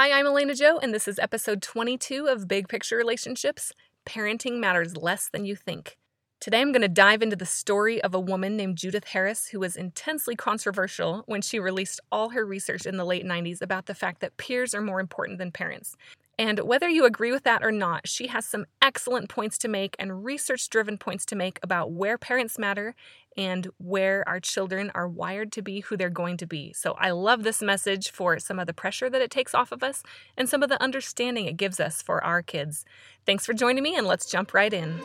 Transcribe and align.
Hi, 0.00 0.18
I'm 0.18 0.26
Elena 0.26 0.54
Joe, 0.54 0.78
and 0.78 0.94
this 0.94 1.06
is 1.06 1.18
episode 1.18 1.60
22 1.60 2.26
of 2.26 2.48
Big 2.48 2.68
Picture 2.68 2.96
Relationships 2.96 3.70
Parenting 4.06 4.58
Matters 4.58 4.96
Less 4.96 5.28
Than 5.30 5.44
You 5.44 5.54
Think. 5.54 5.98
Today, 6.40 6.62
I'm 6.62 6.72
going 6.72 6.80
to 6.80 6.88
dive 6.88 7.20
into 7.20 7.36
the 7.36 7.44
story 7.44 8.00
of 8.00 8.14
a 8.14 8.18
woman 8.18 8.56
named 8.56 8.78
Judith 8.78 9.08
Harris 9.08 9.48
who 9.48 9.60
was 9.60 9.76
intensely 9.76 10.34
controversial 10.34 11.22
when 11.26 11.42
she 11.42 11.60
released 11.60 12.00
all 12.10 12.30
her 12.30 12.46
research 12.46 12.86
in 12.86 12.96
the 12.96 13.04
late 13.04 13.26
90s 13.26 13.60
about 13.60 13.84
the 13.84 13.94
fact 13.94 14.22
that 14.22 14.38
peers 14.38 14.74
are 14.74 14.80
more 14.80 15.00
important 15.00 15.36
than 15.36 15.52
parents. 15.52 15.98
And 16.40 16.60
whether 16.60 16.88
you 16.88 17.04
agree 17.04 17.32
with 17.32 17.42
that 17.42 17.62
or 17.62 17.70
not, 17.70 18.08
she 18.08 18.28
has 18.28 18.46
some 18.46 18.64
excellent 18.80 19.28
points 19.28 19.58
to 19.58 19.68
make 19.68 19.94
and 19.98 20.24
research 20.24 20.70
driven 20.70 20.96
points 20.96 21.26
to 21.26 21.36
make 21.36 21.60
about 21.62 21.92
where 21.92 22.16
parents 22.16 22.58
matter 22.58 22.94
and 23.36 23.68
where 23.76 24.26
our 24.26 24.40
children 24.40 24.90
are 24.94 25.06
wired 25.06 25.52
to 25.52 25.60
be 25.60 25.80
who 25.80 25.98
they're 25.98 26.08
going 26.08 26.38
to 26.38 26.46
be. 26.46 26.72
So 26.72 26.92
I 26.92 27.10
love 27.10 27.42
this 27.42 27.60
message 27.60 28.10
for 28.10 28.38
some 28.38 28.58
of 28.58 28.66
the 28.66 28.72
pressure 28.72 29.10
that 29.10 29.20
it 29.20 29.30
takes 29.30 29.54
off 29.54 29.70
of 29.70 29.82
us 29.82 30.02
and 30.34 30.48
some 30.48 30.62
of 30.62 30.70
the 30.70 30.82
understanding 30.82 31.44
it 31.44 31.58
gives 31.58 31.78
us 31.78 32.00
for 32.00 32.24
our 32.24 32.40
kids. 32.40 32.86
Thanks 33.26 33.44
for 33.44 33.52
joining 33.52 33.82
me, 33.82 33.94
and 33.94 34.06
let's 34.06 34.24
jump 34.24 34.54
right 34.54 34.72
in. 34.72 34.98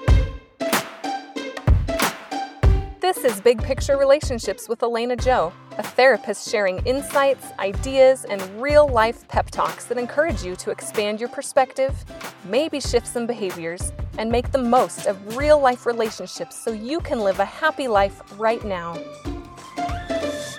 This 3.15 3.33
is 3.33 3.41
Big 3.41 3.63
Picture 3.63 3.95
Relationships 3.95 4.67
with 4.67 4.83
Elena 4.83 5.15
Joe, 5.15 5.53
a 5.77 5.83
therapist 5.83 6.49
sharing 6.49 6.85
insights, 6.85 7.45
ideas, 7.59 8.25
and 8.25 8.41
real 8.61 8.89
life 8.89 9.25
pep 9.29 9.49
talks 9.49 9.85
that 9.85 9.97
encourage 9.97 10.43
you 10.43 10.57
to 10.57 10.69
expand 10.69 11.21
your 11.21 11.29
perspective, 11.29 12.03
maybe 12.43 12.81
shift 12.81 13.07
some 13.07 13.25
behaviors, 13.25 13.93
and 14.17 14.29
make 14.29 14.51
the 14.51 14.57
most 14.57 15.05
of 15.05 15.37
real 15.37 15.57
life 15.57 15.85
relationships 15.85 16.61
so 16.61 16.73
you 16.73 16.99
can 16.99 17.21
live 17.21 17.39
a 17.39 17.45
happy 17.45 17.87
life 17.87 18.21
right 18.37 18.65
now. 18.65 19.01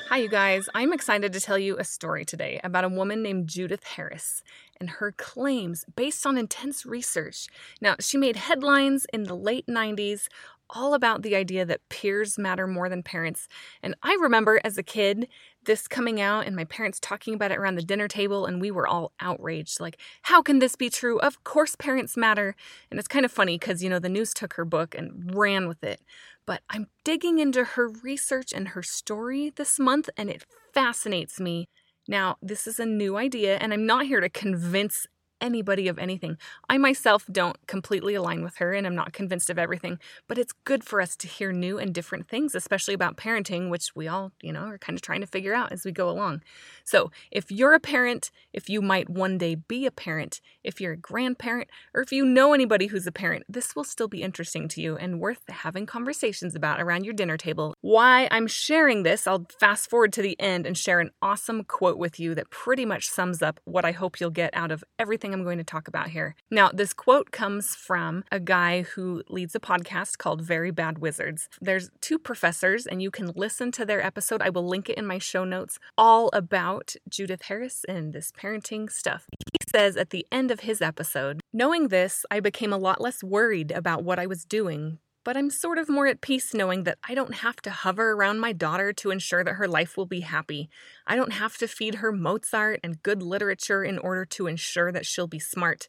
Hi, 0.09 0.19
you 0.19 0.31
guys. 0.31 0.67
I'm 0.75 0.95
excited 0.95 1.35
to 1.35 1.41
tell 1.41 1.59
you 1.59 1.77
a 1.77 1.85
story 1.85 2.25
today 2.25 2.59
about 2.65 2.85
a 2.85 2.89
woman 2.89 3.23
named 3.23 3.49
Judith 3.49 3.85
Harris 3.85 4.43
and 4.81 4.89
her 4.89 5.13
claims 5.13 5.85
based 5.95 6.25
on 6.25 6.39
intense 6.39 6.87
research. 6.87 7.49
Now, 7.83 7.97
she 8.01 8.17
made 8.17 8.37
headlines 8.37 9.07
in 9.13 9.25
the 9.25 9.37
late 9.37 9.67
90s 9.67 10.29
all 10.71 10.95
about 10.95 11.23
the 11.23 11.37
idea 11.37 11.65
that 11.65 11.89
peers 11.89 12.39
matter 12.39 12.67
more 12.67 12.89
than 12.89 13.03
parents. 13.03 13.49
And 13.83 13.95
I 14.03 14.17
remember 14.21 14.61
as 14.65 14.79
a 14.79 14.83
kid 14.83 15.29
this 15.65 15.89
coming 15.89 16.21
out 16.21 16.47
and 16.47 16.55
my 16.55 16.65
parents 16.65 16.99
talking 17.01 17.35
about 17.35 17.51
it 17.51 17.59
around 17.59 17.75
the 17.75 17.83
dinner 17.83 18.09
table, 18.09 18.47
and 18.47 18.61
we 18.61 18.71
were 18.71 18.87
all 18.87 19.13
outraged. 19.21 19.81
Like, 19.81 19.99
how 20.23 20.43
can 20.43 20.59
this 20.59 20.77
be 20.77 20.91
true? 20.91 21.19
Of 21.19 21.45
course, 21.45 21.77
parents 21.77 22.17
matter. 22.17 22.55
And 22.91 22.99
it's 22.99 23.09
kind 23.09 23.25
of 23.25 23.33
funny 23.33 23.59
because, 23.59 23.83
you 23.83 23.91
know, 23.91 23.99
the 23.99 24.09
news 24.09 24.33
took 24.33 24.55
her 24.55 24.65
book 24.65 24.95
and 24.97 25.35
ran 25.35 25.69
with 25.69 25.83
it. 25.83 26.01
But 26.47 26.63
I'm 26.71 26.87
digging 27.05 27.39
into 27.39 27.65
her 27.65 27.89
research 27.89 28.53
and 28.53 28.69
her 28.69 28.83
story 28.83 29.53
this 29.57 29.79
month, 29.79 30.09
and 30.17 30.31
it 30.31 30.45
fascinates 30.73 31.41
me. 31.41 31.69
Now, 32.09 32.37
this 32.41 32.69
is 32.69 32.79
a 32.79 32.87
new 32.87 33.17
idea, 33.17 33.57
and 33.57 33.73
I'm 33.73 33.85
not 33.85 34.07
here 34.07 34.21
to 34.21 34.29
convince 34.29 35.09
anybody 35.41 35.89
of 35.89 35.99
anything. 35.99 36.39
I 36.69 36.79
myself 36.79 37.27
don't 37.31 37.57
completely 37.67 38.15
align 38.15 38.43
with 38.43 38.57
her 38.57 38.73
and 38.73 38.87
I'm 38.87 38.95
not 38.95 39.13
convinced 39.13 39.51
of 39.51 39.59
everything, 39.59 39.99
but 40.29 40.39
it's 40.39 40.53
good 40.65 40.85
for 40.85 41.01
us 41.01 41.17
to 41.17 41.29
hear 41.29 41.53
new 41.53 41.79
and 41.79 41.95
different 41.95 42.29
things, 42.29 42.55
especially 42.55 42.95
about 42.95 43.17
parenting, 43.17 43.71
which 43.71 43.95
we 43.95 44.09
all, 44.09 44.33
you 44.41 44.53
know, 44.53 44.65
are 44.65 44.79
kind 44.79 44.97
of 44.97 45.03
trying 45.03 45.21
to 45.21 45.27
figure 45.27 45.55
out 45.55 45.73
as 45.73 45.85
we 45.85 45.93
go 45.93 46.09
along. 46.09 46.43
So, 46.85 47.11
if 47.31 47.51
you're 47.51 47.75
a 47.75 47.81
parent, 47.81 48.31
if 48.53 48.69
you 48.69 48.81
might 48.81 49.09
one 49.09 49.39
day 49.39 49.55
be 49.55 49.87
a 49.87 49.91
parent, 49.91 50.41
if 50.63 50.81
you're 50.81 50.93
a 50.93 50.97
grandparent, 50.97 51.69
or 51.95 52.03
if 52.03 52.13
you 52.13 52.25
know 52.25 52.53
anybody 52.53 52.87
who's 52.87 53.07
a 53.07 53.13
parent, 53.13 53.45
this 53.49 53.75
will 53.75 53.85
still 53.85 54.09
be 54.09 54.23
interesting 54.23 54.69
to 54.69 54.81
you 54.81 54.97
and 54.97 55.21
worth 55.21 55.43
having 55.49 55.87
conversations 55.87 56.55
about 56.55 56.81
around 56.81 57.05
your 57.05 57.15
dinner 57.15 57.37
table. 57.37 57.75
Why 57.81 58.29
I'm 58.31 58.47
sharing 58.47 59.03
this, 59.03 59.27
I'll 59.27 59.47
fast 59.59 59.91
forward 59.91 60.13
to 60.15 60.23
the 60.23 60.39
end 60.41 60.67
and 60.67 60.77
share 60.77 61.01
an 61.01 61.11
awesome 61.21 61.65
quote 61.65 61.99
with 61.99 62.21
you 62.21 62.35
that 62.35 62.51
pretty 62.51 62.85
much 62.85 63.09
sums 63.09 63.43
up 63.43 63.61
what 63.65 63.85
I 63.85 63.93
hope 63.93 64.21
you'll 64.21 64.31
get 64.31 64.51
out 64.55 64.71
of 64.71 64.85
everything 64.99 65.26
everything 65.27 65.41
I'm 65.41 65.45
going 65.45 65.59
to 65.59 65.65
talk 65.65 65.89
about 65.89 66.09
here. 66.11 66.35
Now, 66.51 66.71
this 66.73 66.93
quote 66.93 67.31
comes 67.31 67.75
from 67.75 68.25
a 68.31 68.41
guy 68.41 68.83
who 68.83 69.23
leads 69.29 69.55
a 69.55 69.61
podcast 69.61 70.19
called 70.19 70.43
Very 70.43 70.71
Bad 70.71 70.99
Wizards. 70.99 71.49
There's 71.61 71.91
two 72.01 72.19
professors, 72.19 72.87
and 72.87 73.03
you 73.03 73.11
can 73.11 73.33
listen 73.35 73.73
to 73.73 73.85
their 73.85 74.03
episode. 74.05 74.43
I 74.43 74.51
will 74.51 74.67
link 74.67 74.89
it 74.89 74.99
in 74.99 75.07
my 75.07 75.19
show 75.19 75.45
notes, 75.45 75.79
all 75.99 76.31
about 76.33 76.95
Judith 77.09 77.43
Harris 77.43 77.85
and 77.89 78.13
this 78.13 78.33
parenting 78.33 78.91
stuff. 78.91 79.27
He 79.53 79.65
says 79.73 79.97
at 79.97 80.11
the 80.11 80.27
end 80.31 80.51
of 80.51 80.61
his 80.61 80.81
episode, 80.81 81.41
Knowing 81.53 81.89
this, 81.89 82.25
I 82.31 82.41
became 82.41 82.73
a 82.73 82.79
lot 82.79 83.01
less 83.01 83.25
worried 83.25 83.73
about 83.73 84.05
what 84.05 84.19
I 84.19 84.27
was 84.27 84.45
doing 84.45 84.99
but 85.27 85.37
I'm 85.37 85.51
sort 85.51 85.79
of 85.79 85.89
more 85.89 86.07
at 86.07 86.21
peace 86.21 86.55
knowing 86.55 86.85
that 86.85 86.99
I 87.03 87.17
don't 87.17 87.35
have 87.35 87.57
to 87.63 87.71
hover 87.71 88.13
around 88.13 88.39
my 88.39 88.53
daughter 88.53 88.93
to 88.93 89.11
ensure 89.11 89.43
that 89.43 89.55
her 89.55 89.67
life 89.67 89.97
will 89.97 90.07
be 90.07 90.21
happy. 90.21 90.71
I 91.05 91.17
don't 91.17 91.33
have 91.33 91.59
to 91.59 91.67
feed 91.67 91.97
her 91.97 92.13
Mozart 92.13 92.79
and 92.85 93.03
good 93.03 93.25
literature 93.25 93.83
in 93.83 93.99
order 93.99 94.25
to 94.25 94.47
ensure 94.47 94.93
that 94.93 95.05
she'll 95.05 95.27
be 95.27 95.41
smart. 95.41 95.89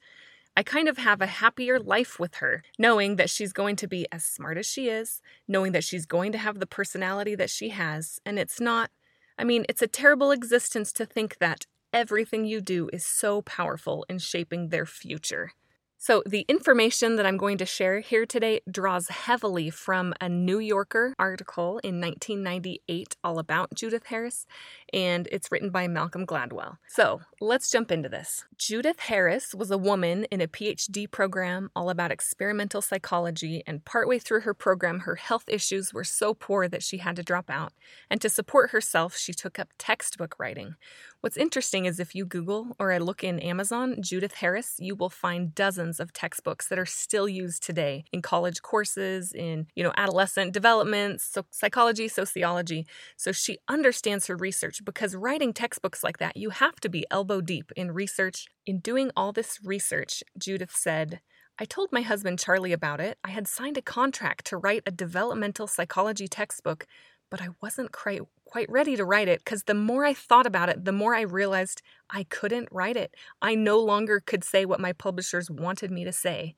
I 0.56 0.64
kind 0.64 0.90
of 0.90 0.98
have 0.98 1.22
a 1.22 1.28
happier 1.28 1.80
life 1.80 2.20
with 2.20 2.38
her, 2.38 2.64
knowing 2.80 3.18
that 3.18 3.30
she's 3.30 3.54
going 3.54 3.76
to 3.76 3.88
be 3.88 4.08
as 4.12 4.26
smart 4.26 4.58
as 4.58 4.66
she 4.66 4.90
is, 4.90 5.22
knowing 5.48 5.72
that 5.74 5.84
she's 5.84 6.08
going 6.08 6.32
to 6.32 6.40
have 6.40 6.58
the 6.58 6.66
personality 6.66 7.36
that 7.36 7.52
she 7.52 7.70
has, 7.70 8.20
and 8.26 8.40
it's 8.40 8.60
not, 8.60 8.90
I 9.38 9.44
mean, 9.44 9.68
it's 9.70 9.84
a 9.84 9.88
terrible 9.88 10.32
existence 10.32 10.92
to 10.94 11.06
think 11.06 11.38
that 11.38 11.68
everything 11.94 12.46
you 12.46 12.60
do 12.60 12.90
is 12.92 13.06
so 13.06 13.44
powerful 13.44 14.04
in 14.10 14.18
shaping 14.18 14.70
their 14.70 14.88
future. 14.88 15.52
So, 16.00 16.22
the 16.28 16.46
information 16.48 17.16
that 17.16 17.26
I'm 17.26 17.38
going 17.38 17.58
to 17.58 17.66
share 17.66 18.02
here 18.02 18.28
today 18.28 18.62
draws 18.70 19.08
heavily 19.08 19.72
from 19.72 20.14
a 20.22 20.30
New 20.30 20.60
Yorker 20.60 21.16
article 21.18 21.80
in 21.80 22.00
1998 22.00 23.16
all 23.24 23.40
about 23.40 23.74
Judith 23.74 24.06
Harris, 24.06 24.46
and 24.94 25.28
it's 25.32 25.52
written 25.52 25.70
by 25.70 25.88
Malcolm 25.88 26.26
Gladwell. 26.26 26.78
So, 26.88 27.22
let's 27.40 27.70
jump 27.70 27.92
into 27.92 28.10
this. 28.10 28.46
Judith 28.58 29.00
Harris 29.00 29.54
was 29.54 29.72
a 29.72 29.78
woman 29.78 30.26
in 30.26 30.42
a 30.42 30.48
PhD 30.48 31.10
program 31.10 31.70
all 31.76 31.90
about 31.90 32.12
experimental 32.12 32.82
psychology, 32.82 33.64
and 33.68 33.86
partway 33.86 34.20
through 34.20 34.42
her 34.42 34.54
program, 34.54 35.02
her 35.02 35.16
health 35.16 35.46
issues 35.48 35.94
were 35.94 36.04
so 36.04 36.34
poor 36.34 36.68
that 36.68 36.84
she 36.84 36.98
had 36.98 37.16
to 37.16 37.24
drop 37.24 37.50
out. 37.50 37.74
And 38.10 38.20
to 38.22 38.30
support 38.30 38.72
herself, 38.72 39.16
she 39.16 39.34
took 39.34 39.60
up 39.60 39.70
textbook 39.78 40.36
writing. 40.40 40.76
What's 41.22 41.38
interesting 41.38 41.86
is 41.86 42.00
if 42.00 42.14
you 42.14 42.26
Google 42.26 42.76
or 42.80 42.92
I 42.92 43.00
look 43.00 43.24
in 43.24 43.40
Amazon, 43.40 43.98
Judith 44.02 44.36
Harris, 44.36 44.76
you 44.78 44.96
will 44.96 45.10
find 45.10 45.54
dozens 45.56 46.00
of 46.00 46.14
textbooks 46.14 46.68
that 46.68 46.78
are 46.78 46.86
still 46.86 47.28
used 47.28 47.64
today 47.64 48.06
in 48.12 48.22
college 48.22 48.62
courses, 48.62 49.34
in, 49.34 49.68
you 49.76 49.84
know, 49.84 49.94
adolescent 49.98 50.54
development, 50.54 51.20
so 51.22 51.44
psychology, 51.50 52.08
sociology. 52.08 52.86
So 53.16 53.32
she 53.32 53.58
understands 53.68 54.28
her 54.28 54.36
research 54.36 54.77
because 54.84 55.16
writing 55.16 55.54
textbooks 55.54 56.04
like 56.04 56.18
that, 56.18 56.38
you 56.38 56.50
have 56.52 56.76
to 56.82 56.90
be 56.90 57.06
elbow 57.12 57.42
deep 57.42 57.72
in 57.76 57.92
research. 57.92 58.48
In 58.66 58.80
doing 58.80 59.12
all 59.16 59.32
this 59.32 59.60
research, 59.64 60.24
Judith 60.38 60.74
said, 60.74 61.22
I 61.60 61.66
told 61.66 61.92
my 61.92 62.02
husband 62.02 62.40
Charlie 62.40 62.74
about 62.74 63.00
it. 63.00 63.18
I 63.24 63.30
had 63.30 63.48
signed 63.48 63.78
a 63.78 63.82
contract 63.82 64.46
to 64.48 64.58
write 64.58 64.84
a 64.86 64.92
developmental 64.92 65.68
psychology 65.68 66.28
textbook, 66.28 66.86
but 67.30 67.42
I 67.42 67.50
wasn't 67.62 67.92
quite 67.92 68.22
quite 68.46 68.70
ready 68.70 68.96
to 68.96 69.04
write 69.04 69.28
it 69.28 69.40
because 69.40 69.64
the 69.64 69.74
more 69.74 70.06
I 70.06 70.14
thought 70.14 70.46
about 70.46 70.70
it, 70.70 70.86
the 70.86 70.94
more 70.94 71.14
I 71.14 71.22
realized 71.22 71.82
I 72.10 72.24
couldn't 72.24 72.70
write 72.72 72.96
it. 72.96 73.14
I 73.42 73.56
no 73.56 73.80
longer 73.80 74.22
could 74.22 74.44
say 74.44 74.64
what 74.64 74.80
my 74.80 74.94
publishers 74.94 75.52
wanted 75.52 75.92
me 75.92 76.06
to 76.06 76.14
say 76.14 76.56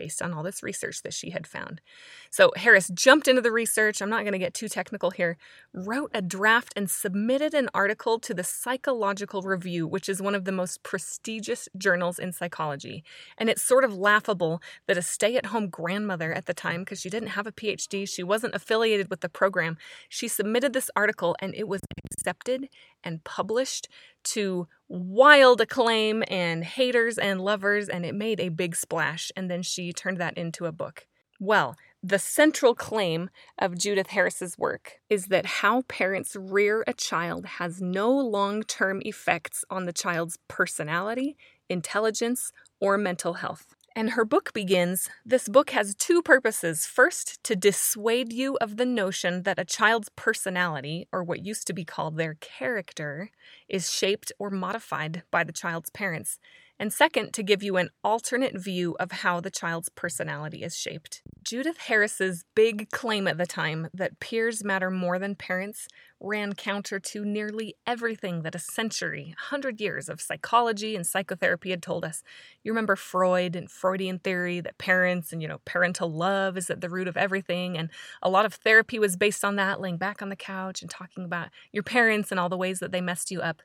based 0.00 0.22
on 0.22 0.32
all 0.32 0.42
this 0.42 0.62
research 0.62 1.02
that 1.02 1.12
she 1.12 1.28
had 1.28 1.46
found. 1.46 1.82
So 2.30 2.52
Harris 2.56 2.88
jumped 2.94 3.28
into 3.28 3.42
the 3.42 3.52
research. 3.52 4.00
I'm 4.00 4.08
not 4.08 4.22
going 4.22 4.32
to 4.32 4.38
get 4.38 4.54
too 4.54 4.70
technical 4.70 5.10
here. 5.10 5.36
Wrote 5.74 6.10
a 6.14 6.22
draft 6.22 6.72
and 6.74 6.90
submitted 6.90 7.52
an 7.52 7.68
article 7.74 8.18
to 8.20 8.32
the 8.32 8.42
Psychological 8.42 9.42
Review, 9.42 9.86
which 9.86 10.08
is 10.08 10.22
one 10.22 10.34
of 10.34 10.46
the 10.46 10.52
most 10.52 10.82
prestigious 10.82 11.68
journals 11.76 12.18
in 12.18 12.32
psychology. 12.32 13.04
And 13.36 13.50
it's 13.50 13.62
sort 13.62 13.84
of 13.84 13.92
laughable 13.92 14.62
that 14.86 14.96
a 14.96 15.02
stay 15.02 15.36
at 15.36 15.46
home 15.46 15.68
grandmother 15.68 16.32
at 16.32 16.46
the 16.46 16.54
time, 16.54 16.80
because 16.80 17.02
she 17.02 17.10
didn't 17.10 17.36
have 17.36 17.46
a 17.46 17.52
PhD, 17.52 18.08
she 18.08 18.22
wasn't 18.22 18.54
affiliated 18.54 19.10
with 19.10 19.20
the 19.20 19.28
program, 19.28 19.76
she 20.08 20.28
submitted 20.28 20.72
this 20.72 20.90
article 20.96 21.36
and 21.42 21.54
it 21.54 21.68
was 21.68 21.82
accepted 22.06 22.70
and 23.04 23.22
published 23.24 23.86
to 24.22 24.66
wild 24.90 25.60
acclaim 25.60 26.24
and 26.28 26.64
haters 26.64 27.16
and 27.16 27.40
lovers, 27.40 27.88
and 27.88 28.04
it 28.04 28.14
made 28.14 28.40
a 28.40 28.48
big 28.48 28.76
splash. 28.76 29.30
And 29.36 29.50
then 29.50 29.62
she 29.62 29.92
turned 29.92 30.18
that 30.18 30.36
into 30.36 30.66
a 30.66 30.72
book. 30.72 31.06
Well, 31.38 31.76
the 32.02 32.18
central 32.18 32.74
claim 32.74 33.30
of 33.58 33.78
Judith 33.78 34.08
Harris's 34.08 34.58
work 34.58 35.00
is 35.08 35.26
that 35.26 35.46
how 35.46 35.82
parents 35.82 36.36
rear 36.36 36.84
a 36.86 36.92
child 36.92 37.46
has 37.46 37.80
no 37.80 38.10
long 38.10 38.62
term 38.62 39.00
effects 39.04 39.64
on 39.70 39.86
the 39.86 39.92
child's 39.92 40.38
personality, 40.48 41.36
intelligence, 41.68 42.52
or 42.80 42.98
mental 42.98 43.34
health. 43.34 43.74
And 43.96 44.10
her 44.10 44.24
book 44.24 44.52
begins 44.52 45.08
This 45.24 45.48
book 45.48 45.70
has 45.70 45.96
two 45.96 46.22
purposes. 46.22 46.86
First, 46.86 47.42
to 47.44 47.56
dissuade 47.56 48.32
you 48.32 48.56
of 48.60 48.76
the 48.76 48.86
notion 48.86 49.42
that 49.42 49.58
a 49.58 49.64
child's 49.64 50.08
personality, 50.10 51.08
or 51.12 51.24
what 51.24 51.44
used 51.44 51.66
to 51.66 51.72
be 51.72 51.84
called 51.84 52.16
their 52.16 52.34
character, 52.34 53.30
is 53.68 53.92
shaped 53.92 54.30
or 54.38 54.48
modified 54.48 55.24
by 55.32 55.42
the 55.42 55.52
child's 55.52 55.90
parents. 55.90 56.38
And 56.80 56.94
second, 56.94 57.34
to 57.34 57.42
give 57.42 57.62
you 57.62 57.76
an 57.76 57.90
alternate 58.02 58.58
view 58.58 58.96
of 58.98 59.12
how 59.12 59.38
the 59.38 59.50
child's 59.50 59.90
personality 59.90 60.62
is 60.62 60.74
shaped. 60.74 61.20
Judith 61.44 61.76
Harris's 61.76 62.46
big 62.54 62.88
claim 62.90 63.28
at 63.28 63.36
the 63.36 63.44
time 63.44 63.88
that 63.92 64.18
peers 64.18 64.64
matter 64.64 64.90
more 64.90 65.18
than 65.18 65.34
parents 65.34 65.88
ran 66.20 66.54
counter 66.54 66.98
to 66.98 67.22
nearly 67.22 67.74
everything 67.86 68.42
that 68.42 68.54
a 68.54 68.58
century, 68.58 69.34
hundred 69.50 69.78
years 69.78 70.08
of 70.08 70.22
psychology 70.22 70.96
and 70.96 71.06
psychotherapy 71.06 71.68
had 71.68 71.82
told 71.82 72.02
us. 72.02 72.22
You 72.64 72.72
remember 72.72 72.96
Freud 72.96 73.56
and 73.56 73.70
Freudian 73.70 74.18
theory 74.18 74.60
that 74.60 74.78
parents 74.78 75.34
and, 75.34 75.42
you 75.42 75.48
know, 75.48 75.60
parental 75.66 76.10
love 76.10 76.56
is 76.56 76.70
at 76.70 76.80
the 76.80 76.88
root 76.88 77.08
of 77.08 77.16
everything. 77.18 77.76
And 77.76 77.90
a 78.22 78.30
lot 78.30 78.46
of 78.46 78.54
therapy 78.54 78.98
was 78.98 79.16
based 79.16 79.44
on 79.44 79.56
that, 79.56 79.82
laying 79.82 79.98
back 79.98 80.22
on 80.22 80.30
the 80.30 80.36
couch 80.36 80.80
and 80.80 80.90
talking 80.90 81.26
about 81.26 81.48
your 81.72 81.82
parents 81.82 82.30
and 82.30 82.40
all 82.40 82.48
the 82.48 82.56
ways 82.56 82.78
that 82.78 82.90
they 82.90 83.02
messed 83.02 83.30
you 83.30 83.42
up. 83.42 83.60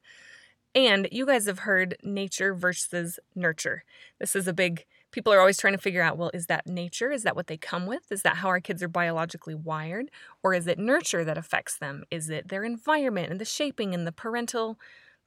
And 0.75 1.07
you 1.11 1.25
guys 1.25 1.45
have 1.45 1.59
heard 1.59 1.95
nature 2.03 2.53
versus 2.53 3.19
nurture. 3.33 3.85
This 4.19 4.35
is 4.35 4.47
a 4.47 4.53
big 4.53 4.85
people 5.11 5.31
are 5.31 5.39
always 5.39 5.57
trying 5.57 5.73
to 5.73 5.79
figure 5.79 6.01
out 6.01 6.17
well, 6.17 6.31
is 6.33 6.47
that 6.47 6.67
nature? 6.67 7.09
Is 7.09 7.23
that 7.23 7.37
what 7.37 7.47
they 7.47 7.55
come 7.55 7.85
with? 7.85 8.11
Is 8.11 8.23
that 8.23 8.35
how 8.37 8.49
our 8.49 8.59
kids 8.59 8.83
are 8.83 8.89
biologically 8.89 9.55
wired? 9.55 10.11
Or 10.43 10.53
is 10.53 10.67
it 10.67 10.77
nurture 10.77 11.23
that 11.23 11.37
affects 11.37 11.77
them? 11.77 12.03
Is 12.11 12.29
it 12.29 12.49
their 12.49 12.65
environment 12.65 13.31
and 13.31 13.39
the 13.39 13.45
shaping 13.45 13.93
and 13.93 14.05
the 14.05 14.11
parental 14.11 14.77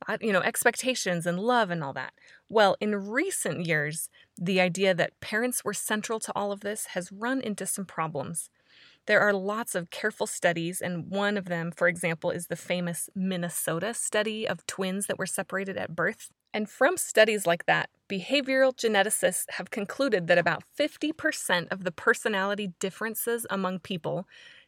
uh, 0.07 0.17
you 0.21 0.33
know 0.33 0.43
expectations 0.43 1.27
and 1.27 1.41
love 1.41 1.71
and 1.71 1.83
all 1.83 1.93
that 1.93 2.13
well 2.49 2.77
in 2.81 2.95
recent 2.95 3.67
years 3.67 4.09
the 4.37 4.61
idea 4.61 4.95
that 4.95 5.19
parents 5.21 5.65
were 5.65 5.75
central 5.75 6.21
to 6.21 6.33
all 6.37 6.53
of 6.53 6.61
this 6.61 6.87
has 6.87 7.11
run 7.11 7.41
into 7.41 7.67
some 7.67 7.85
problems 7.85 8.49
there 9.09 9.21
are 9.21 9.33
lots 9.33 9.75
of 9.75 9.89
careful 9.89 10.27
studies, 10.27 10.83
and 10.83 11.11
one 11.11 11.39
of 11.39 11.47
them, 11.47 11.73
for 11.73 11.89
example, 11.89 12.31
is 12.31 12.47
the 12.47 12.57
famous 12.57 13.09
Minnesota 13.15 13.95
study 13.95 14.47
of 14.47 14.67
twins 14.67 15.07
that 15.07 15.19
were 15.19 15.27
separated 15.27 15.79
at 15.79 15.97
birth. 15.97 16.31
And 16.53 16.69
from 16.69 16.99
studies 16.99 17.47
like 17.47 17.65
that, 17.65 17.89
behavioral 18.07 18.77
geneticists 18.77 19.47
have 19.53 19.71
concluded 19.71 20.27
that 20.27 20.37
about 20.37 20.63
50% 20.79 21.73
of 21.73 21.85
the 21.85 21.91
personality 21.91 22.75
differences 22.79 23.47
among 23.49 23.79
people, 23.79 24.27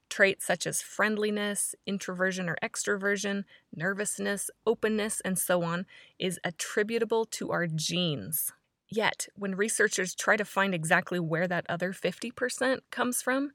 traits 0.08 0.46
such 0.46 0.66
as 0.66 0.80
friendliness, 0.80 1.74
introversion 1.86 2.48
or 2.48 2.56
extroversion, 2.62 3.44
nervousness, 3.76 4.50
openness, 4.66 5.20
and 5.20 5.38
so 5.38 5.62
on, 5.62 5.84
is 6.18 6.40
attributable 6.44 7.26
to 7.26 7.50
our 7.50 7.66
genes. 7.66 8.52
Yet, 8.88 9.28
when 9.36 9.54
researchers 9.54 10.14
try 10.14 10.38
to 10.38 10.46
find 10.46 10.74
exactly 10.74 11.20
where 11.20 11.46
that 11.46 11.66
other 11.68 11.92
50% 11.92 12.80
comes 12.90 13.20
from, 13.22 13.52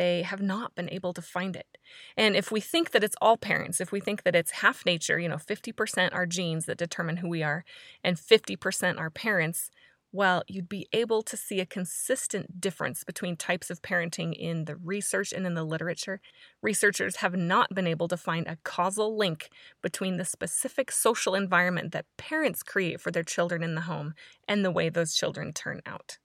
they 0.00 0.22
have 0.22 0.40
not 0.40 0.74
been 0.74 0.88
able 0.88 1.12
to 1.12 1.20
find 1.20 1.54
it. 1.54 1.76
And 2.16 2.34
if 2.34 2.50
we 2.50 2.58
think 2.58 2.92
that 2.92 3.04
it's 3.04 3.16
all 3.20 3.36
parents, 3.36 3.82
if 3.82 3.92
we 3.92 4.00
think 4.00 4.22
that 4.22 4.34
it's 4.34 4.62
half 4.62 4.86
nature, 4.86 5.18
you 5.18 5.28
know, 5.28 5.36
50% 5.36 6.14
are 6.14 6.24
genes 6.24 6.64
that 6.64 6.78
determine 6.78 7.18
who 7.18 7.28
we 7.28 7.42
are, 7.42 7.66
and 8.02 8.16
50% 8.16 8.98
are 8.98 9.10
parents, 9.10 9.70
well, 10.10 10.42
you'd 10.48 10.70
be 10.70 10.88
able 10.94 11.20
to 11.20 11.36
see 11.36 11.60
a 11.60 11.66
consistent 11.66 12.62
difference 12.62 13.04
between 13.04 13.36
types 13.36 13.68
of 13.68 13.82
parenting 13.82 14.32
in 14.32 14.64
the 14.64 14.76
research 14.76 15.34
and 15.34 15.44
in 15.44 15.52
the 15.52 15.64
literature. 15.64 16.22
Researchers 16.62 17.16
have 17.16 17.36
not 17.36 17.74
been 17.74 17.86
able 17.86 18.08
to 18.08 18.16
find 18.16 18.46
a 18.46 18.56
causal 18.64 19.18
link 19.18 19.50
between 19.82 20.16
the 20.16 20.24
specific 20.24 20.90
social 20.90 21.34
environment 21.34 21.92
that 21.92 22.06
parents 22.16 22.62
create 22.62 23.02
for 23.02 23.10
their 23.10 23.22
children 23.22 23.62
in 23.62 23.74
the 23.74 23.82
home 23.82 24.14
and 24.48 24.64
the 24.64 24.70
way 24.70 24.88
those 24.88 25.14
children 25.14 25.52
turn 25.52 25.82
out. 25.84 26.16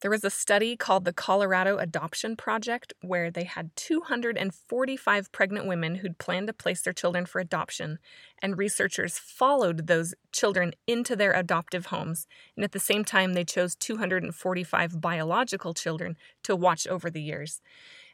There 0.00 0.12
was 0.12 0.22
a 0.22 0.30
study 0.30 0.76
called 0.76 1.04
the 1.04 1.12
Colorado 1.12 1.78
Adoption 1.78 2.36
Project 2.36 2.92
where 3.00 3.32
they 3.32 3.42
had 3.42 3.74
245 3.74 5.32
pregnant 5.32 5.66
women 5.66 5.96
who'd 5.96 6.18
planned 6.18 6.46
to 6.46 6.52
place 6.52 6.82
their 6.82 6.92
children 6.92 7.26
for 7.26 7.40
adoption, 7.40 7.98
and 8.40 8.56
researchers 8.56 9.18
followed 9.18 9.88
those 9.88 10.14
children 10.30 10.72
into 10.86 11.16
their 11.16 11.32
adoptive 11.32 11.86
homes. 11.86 12.28
And 12.54 12.64
at 12.64 12.70
the 12.70 12.78
same 12.78 13.04
time, 13.04 13.32
they 13.32 13.44
chose 13.44 13.74
245 13.74 15.00
biological 15.00 15.74
children 15.74 16.16
to 16.44 16.54
watch 16.54 16.86
over 16.86 17.10
the 17.10 17.22
years. 17.22 17.60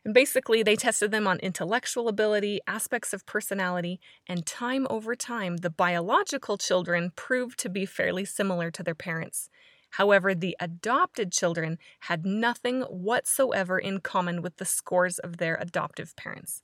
And 0.06 0.14
basically, 0.14 0.62
they 0.62 0.76
tested 0.76 1.10
them 1.10 1.26
on 1.26 1.38
intellectual 1.40 2.08
ability, 2.08 2.60
aspects 2.66 3.12
of 3.12 3.26
personality, 3.26 4.00
and 4.26 4.46
time 4.46 4.86
over 4.88 5.14
time, 5.14 5.58
the 5.58 5.70
biological 5.70 6.56
children 6.56 7.12
proved 7.14 7.58
to 7.58 7.68
be 7.68 7.84
fairly 7.84 8.24
similar 8.24 8.70
to 8.70 8.82
their 8.82 8.94
parents. 8.94 9.50
However, 9.94 10.34
the 10.34 10.56
adopted 10.58 11.30
children 11.30 11.78
had 12.00 12.26
nothing 12.26 12.82
whatsoever 12.82 13.78
in 13.78 14.00
common 14.00 14.42
with 14.42 14.56
the 14.56 14.64
scores 14.64 15.20
of 15.20 15.36
their 15.36 15.54
adoptive 15.54 16.16
parents. 16.16 16.62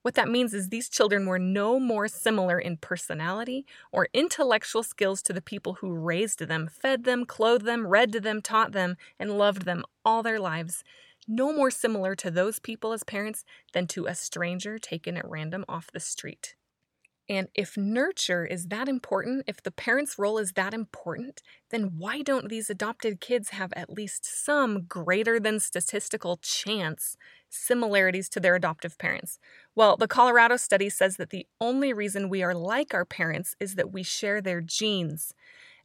What 0.00 0.14
that 0.14 0.30
means 0.30 0.54
is 0.54 0.68
these 0.70 0.88
children 0.88 1.26
were 1.26 1.38
no 1.38 1.78
more 1.78 2.08
similar 2.08 2.58
in 2.58 2.78
personality 2.78 3.66
or 3.92 4.08
intellectual 4.14 4.82
skills 4.82 5.20
to 5.24 5.34
the 5.34 5.42
people 5.42 5.74
who 5.74 5.92
raised 5.92 6.38
them, 6.38 6.68
fed 6.68 7.04
them, 7.04 7.26
clothed 7.26 7.66
them, 7.66 7.86
read 7.86 8.12
to 8.12 8.20
them, 8.20 8.40
taught 8.40 8.72
them, 8.72 8.96
and 9.18 9.36
loved 9.36 9.66
them 9.66 9.84
all 10.02 10.22
their 10.22 10.40
lives. 10.40 10.82
No 11.28 11.52
more 11.52 11.70
similar 11.70 12.14
to 12.14 12.30
those 12.30 12.58
people 12.58 12.94
as 12.94 13.04
parents 13.04 13.44
than 13.74 13.88
to 13.88 14.06
a 14.06 14.14
stranger 14.14 14.78
taken 14.78 15.18
at 15.18 15.28
random 15.28 15.66
off 15.68 15.92
the 15.92 16.00
street. 16.00 16.54
And 17.30 17.46
if 17.54 17.76
nurture 17.76 18.44
is 18.44 18.66
that 18.66 18.88
important, 18.88 19.44
if 19.46 19.62
the 19.62 19.70
parent's 19.70 20.18
role 20.18 20.36
is 20.36 20.54
that 20.54 20.74
important, 20.74 21.42
then 21.70 21.92
why 21.96 22.22
don't 22.22 22.48
these 22.48 22.68
adopted 22.68 23.20
kids 23.20 23.50
have 23.50 23.72
at 23.74 23.88
least 23.88 24.26
some 24.44 24.82
greater 24.82 25.38
than 25.38 25.60
statistical 25.60 26.38
chance 26.38 27.16
similarities 27.48 28.28
to 28.30 28.40
their 28.40 28.56
adoptive 28.56 28.98
parents? 28.98 29.38
Well, 29.76 29.96
the 29.96 30.08
Colorado 30.08 30.56
study 30.56 30.90
says 30.90 31.18
that 31.18 31.30
the 31.30 31.46
only 31.60 31.92
reason 31.92 32.30
we 32.30 32.42
are 32.42 32.52
like 32.52 32.94
our 32.94 33.04
parents 33.04 33.54
is 33.60 33.76
that 33.76 33.92
we 33.92 34.02
share 34.02 34.40
their 34.40 34.60
genes. 34.60 35.32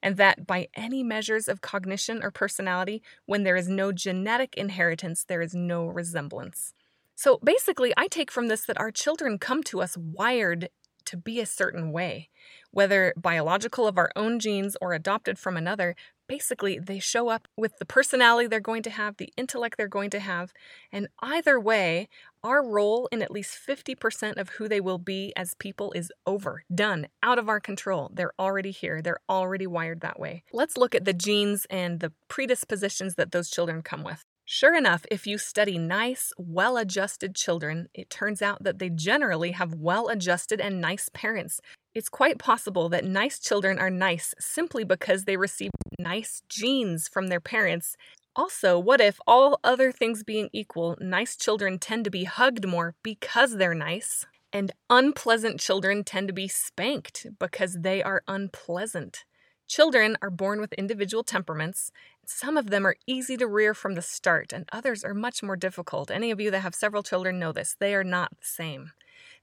And 0.02 0.18
that 0.18 0.48
by 0.48 0.68
any 0.76 1.04
measures 1.04 1.48
of 1.48 1.62
cognition 1.62 2.24
or 2.24 2.32
personality, 2.32 3.04
when 3.28 3.44
there 3.44 3.56
is 3.56 3.70
no 3.70 3.92
genetic 3.92 4.56
inheritance, 4.56 5.24
there 5.24 5.44
is 5.44 5.54
no 5.54 5.86
resemblance. 5.86 6.74
So 7.16 7.40
basically, 7.44 7.94
I 7.96 8.08
take 8.08 8.32
from 8.32 8.48
this 8.48 8.66
that 8.66 8.80
our 8.80 8.92
children 8.92 9.38
come 9.38 9.62
to 9.64 9.82
us 9.82 9.96
wired 9.96 10.70
to 11.06 11.18
be 11.18 11.40
a 11.40 11.46
certain 11.46 11.92
way, 11.92 12.30
whether 12.72 13.14
biological 13.18 13.88
of 13.88 13.98
our 13.98 14.12
own 14.16 14.40
genes 14.40 14.76
or 14.82 14.94
adopted 14.94 15.38
from 15.40 15.58
another. 15.58 15.96
Basically, 16.28 16.80
they 16.80 17.00
show 17.00 17.30
up 17.30 17.48
with 17.56 17.78
the 17.78 17.86
personality 17.86 18.48
they're 18.48 18.60
going 18.60 18.82
to 18.84 18.90
have, 18.90 19.18
the 19.18 19.32
intellect 19.38 19.78
they're 19.78 19.88
going 19.88 20.10
to 20.10 20.20
have, 20.20 20.54
and 20.92 21.08
either 21.20 21.60
way, 21.60 22.10
our 22.44 22.66
role 22.66 23.08
in 23.12 23.22
at 23.22 23.30
least 23.30 23.60
50% 23.68 24.38
of 24.38 24.50
who 24.50 24.68
they 24.68 24.82
will 24.82 24.98
be 24.98 25.34
as 25.36 25.54
people 25.56 25.92
is 25.92 26.12
over, 26.26 26.64
done, 26.74 27.08
out 27.22 27.38
of 27.38 27.48
our 27.48 27.60
control. 27.60 28.10
They're 28.12 28.34
already 28.40 28.72
here, 28.72 29.02
they're 29.02 29.20
already 29.30 29.68
wired 29.68 30.02
that 30.02 30.20
way. 30.20 30.44
Let's 30.52 30.78
look 30.78 30.96
at 30.96 31.06
the 31.06 31.14
genes 31.14 31.68
and 31.70 32.00
the 32.00 32.12
predispositions 32.28 33.16
that 33.16 33.32
those 33.32 33.50
children 33.52 33.84
come 33.84 34.04
with. 34.04 34.26
Sure 34.46 34.76
enough, 34.76 35.06
if 35.10 35.26
you 35.26 35.38
study 35.38 35.78
nice, 35.78 36.32
well 36.38 36.78
adjusted 36.78 37.36
children, 37.36 37.90
it 37.94 38.10
turns 38.10 38.42
out 38.42 38.64
that 38.64 38.78
they 38.80 38.90
generally 38.90 39.52
have 39.52 39.74
well 39.76 40.08
adjusted 40.08 40.62
and 40.62 40.80
nice 40.80 41.10
parents. 41.10 41.60
It's 41.96 42.10
quite 42.10 42.38
possible 42.38 42.88
that 42.90 43.04
nice 43.06 43.40
children 43.40 43.80
are 43.80 43.90
nice 43.90 44.34
simply 44.40 44.84
because 44.84 45.24
they 45.24 45.38
received 45.38 45.74
nice 45.98 46.42
genes 46.50 47.08
from 47.08 47.28
their 47.28 47.40
parents. 47.40 47.96
Also, 48.36 48.78
what 48.78 49.02
if, 49.02 49.20
all 49.26 49.60
other 49.64 49.92
things 49.92 50.24
being 50.24 50.50
equal, 50.54 50.96
nice 51.00 51.36
children 51.38 51.80
tend 51.80 52.04
to 52.04 52.12
be 52.12 52.26
hugged 52.26 52.68
more 52.68 52.94
because 53.02 53.58
they're 53.58 53.74
nice, 53.74 54.26
and 54.54 54.72
unpleasant 54.90 55.60
children 55.60 56.04
tend 56.04 56.28
to 56.28 56.34
be 56.34 56.48
spanked 56.48 57.26
because 57.40 57.78
they 57.82 58.04
are 58.04 58.22
unpleasant? 58.28 59.24
Children 59.68 60.16
are 60.22 60.30
born 60.30 60.62
with 60.62 60.74
individual 60.74 61.24
temperaments. 61.24 61.92
Some 62.26 62.56
of 62.56 62.70
them 62.70 62.86
are 62.86 62.98
easy 63.08 63.36
to 63.38 63.48
rear 63.48 63.74
from 63.74 63.96
the 63.96 64.02
start, 64.02 64.54
and 64.54 64.70
others 64.72 65.04
are 65.04 65.14
much 65.14 65.42
more 65.42 65.56
difficult. 65.56 66.12
Any 66.12 66.30
of 66.30 66.40
you 66.40 66.52
that 66.52 66.60
have 66.60 66.76
several 66.76 67.02
children 67.02 67.40
know 67.40 67.52
this. 67.52 67.76
They 67.80 67.96
are 67.96 68.04
not 68.04 68.32
the 68.32 68.46
same. 68.46 68.92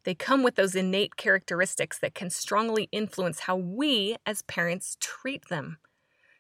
They 0.04 0.14
come 0.14 0.42
with 0.42 0.54
those 0.54 0.74
innate 0.74 1.16
characteristics 1.16 1.98
that 1.98 2.14
can 2.14 2.30
strongly 2.30 2.88
influence 2.92 3.40
how 3.40 3.56
we 3.56 4.16
as 4.24 4.42
parents 4.42 4.96
treat 5.00 5.48
them. 5.48 5.78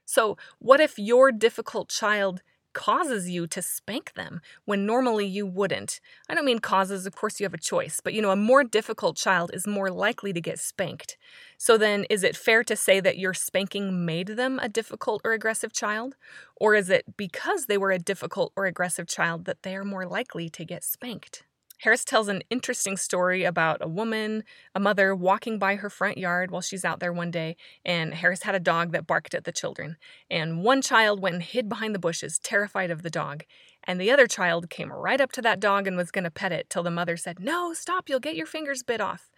So, 0.04 0.36
what 0.58 0.80
if 0.80 0.98
your 0.98 1.32
difficult 1.32 1.88
child 1.88 2.42
causes 2.72 3.28
you 3.28 3.46
to 3.46 3.62
spank 3.62 4.14
them 4.14 4.40
when 4.64 4.86
normally 4.86 5.26
you 5.26 5.46
wouldn't. 5.46 6.00
I 6.28 6.34
don't 6.34 6.44
mean 6.44 6.58
causes, 6.58 7.06
of 7.06 7.14
course, 7.14 7.40
you 7.40 7.44
have 7.44 7.54
a 7.54 7.58
choice, 7.58 8.00
but 8.02 8.14
you 8.14 8.22
know, 8.22 8.30
a 8.30 8.36
more 8.36 8.64
difficult 8.64 9.16
child 9.16 9.50
is 9.54 9.66
more 9.66 9.90
likely 9.90 10.32
to 10.32 10.40
get 10.40 10.58
spanked. 10.58 11.16
So 11.58 11.78
then, 11.78 12.04
is 12.10 12.24
it 12.24 12.36
fair 12.36 12.64
to 12.64 12.76
say 12.76 13.00
that 13.00 13.18
your 13.18 13.34
spanking 13.34 14.04
made 14.04 14.28
them 14.28 14.58
a 14.58 14.68
difficult 14.68 15.22
or 15.24 15.32
aggressive 15.32 15.72
child? 15.72 16.16
Or 16.56 16.74
is 16.74 16.90
it 16.90 17.16
because 17.16 17.66
they 17.66 17.78
were 17.78 17.92
a 17.92 17.98
difficult 17.98 18.52
or 18.56 18.66
aggressive 18.66 19.06
child 19.06 19.44
that 19.44 19.62
they 19.62 19.76
are 19.76 19.84
more 19.84 20.06
likely 20.06 20.48
to 20.50 20.64
get 20.64 20.84
spanked? 20.84 21.44
Harris 21.82 22.04
tells 22.04 22.28
an 22.28 22.44
interesting 22.48 22.96
story 22.96 23.42
about 23.42 23.78
a 23.80 23.88
woman, 23.88 24.44
a 24.72 24.78
mother, 24.78 25.16
walking 25.16 25.58
by 25.58 25.74
her 25.74 25.90
front 25.90 26.16
yard 26.16 26.52
while 26.52 26.60
she's 26.60 26.84
out 26.84 27.00
there 27.00 27.12
one 27.12 27.32
day, 27.32 27.56
and 27.84 28.14
Harris 28.14 28.44
had 28.44 28.54
a 28.54 28.60
dog 28.60 28.92
that 28.92 29.04
barked 29.04 29.34
at 29.34 29.42
the 29.42 29.50
children. 29.50 29.96
And 30.30 30.62
one 30.62 30.80
child 30.80 31.20
went 31.20 31.34
and 31.34 31.42
hid 31.42 31.68
behind 31.68 31.92
the 31.92 31.98
bushes, 31.98 32.38
terrified 32.38 32.92
of 32.92 33.02
the 33.02 33.10
dog. 33.10 33.42
And 33.82 34.00
the 34.00 34.12
other 34.12 34.28
child 34.28 34.70
came 34.70 34.92
right 34.92 35.20
up 35.20 35.32
to 35.32 35.42
that 35.42 35.58
dog 35.58 35.88
and 35.88 35.96
was 35.96 36.12
going 36.12 36.22
to 36.22 36.30
pet 36.30 36.52
it 36.52 36.70
till 36.70 36.84
the 36.84 36.90
mother 36.92 37.16
said, 37.16 37.40
No, 37.40 37.72
stop, 37.72 38.08
you'll 38.08 38.20
get 38.20 38.36
your 38.36 38.46
fingers 38.46 38.84
bit 38.84 39.00
off. 39.00 39.31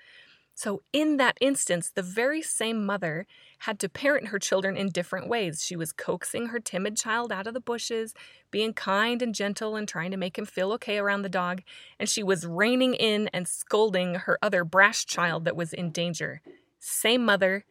So, 0.57 0.83
in 0.93 1.17
that 1.17 1.37
instance, 1.41 1.91
the 1.91 2.03
very 2.03 2.41
same 2.41 2.87
mother 2.87 3.27
had 3.61 3.81
to 3.81 3.89
parent 3.89 4.29
her 4.29 4.39
children 4.39 4.77
in 4.77 4.89
different 4.91 5.29
ways. 5.29 5.65
She 5.65 5.75
was 5.75 5.93
coaxing 5.93 6.47
her 6.47 6.61
timid 6.61 6.97
child 6.97 7.33
out 7.33 7.49
of 7.49 7.55
the 7.55 7.61
bushes, 7.61 8.15
being 8.53 8.73
kind 8.73 9.21
and 9.21 9.35
gentle 9.35 9.75
and 9.75 9.89
trying 9.89 10.13
to 10.13 10.17
make 10.17 10.39
him 10.39 10.45
feel 10.47 10.73
okay 10.75 10.99
around 10.99 11.23
the 11.23 11.29
dog, 11.29 11.63
and 11.99 12.09
she 12.09 12.23
was 12.23 12.47
reining 12.47 12.95
in 12.95 13.29
and 13.33 13.49
scolding 13.49 14.15
her 14.15 14.39
other 14.41 14.65
brash 14.65 15.07
child 15.07 15.45
that 15.45 15.57
was 15.57 15.73
in 15.73 15.91
danger. 15.91 16.41
Same 16.79 17.25
mother, 17.25 17.65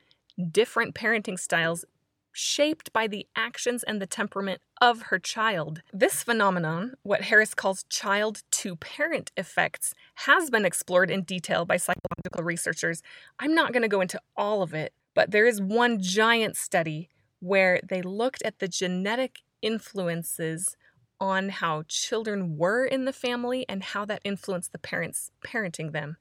different 0.52 0.94
parenting 0.94 1.40
styles, 1.40 1.86
shaped 2.34 2.92
by 2.92 3.08
the 3.08 3.28
actions 3.36 3.84
and 3.84 4.02
the 4.02 4.08
temperament 4.08 4.62
of 4.82 5.04
her 5.04 5.20
child. 5.20 5.82
This 5.94 6.24
phenomenon, 6.24 6.96
what 7.04 7.22
Harris 7.22 7.54
calls 7.54 7.86
child 7.90 8.42
to 8.52 8.75
parent 8.75 9.32
effects, 9.38 9.94
has 10.16 10.50
been 10.50 10.66
explored 10.66 11.10
in 11.10 11.22
detail 11.22 11.63
by 11.63 11.78
psychological 11.78 12.44
researchers. 12.44 13.02
I'm 13.40 13.56
not 13.56 13.72
going 13.72 13.84
to 13.84 13.88
go 13.88 14.02
into 14.02 14.20
all 14.36 14.62
of 14.62 14.74
it, 14.74 14.94
but 15.13 15.32
there 15.32 15.46
is 15.46 15.62
one 15.62 16.02
giant 16.02 16.58
study 16.58 17.10
where 17.40 17.80
they 17.88 18.02
looked 18.02 18.42
at 18.44 18.60
the 18.60 18.68
genetic 18.68 19.40
influences 19.62 20.75
on 21.20 21.48
how 21.48 21.84
children 21.88 22.58
were 22.58 22.86
in 22.86 23.06
the 23.06 23.13
family 23.13 23.66
and 23.70 23.82
how 23.82 24.04
that 24.04 24.22
influenced 24.25 24.74
the 24.74 24.78
parents 24.78 25.32
parenting 25.46 25.94
them. 25.94 26.18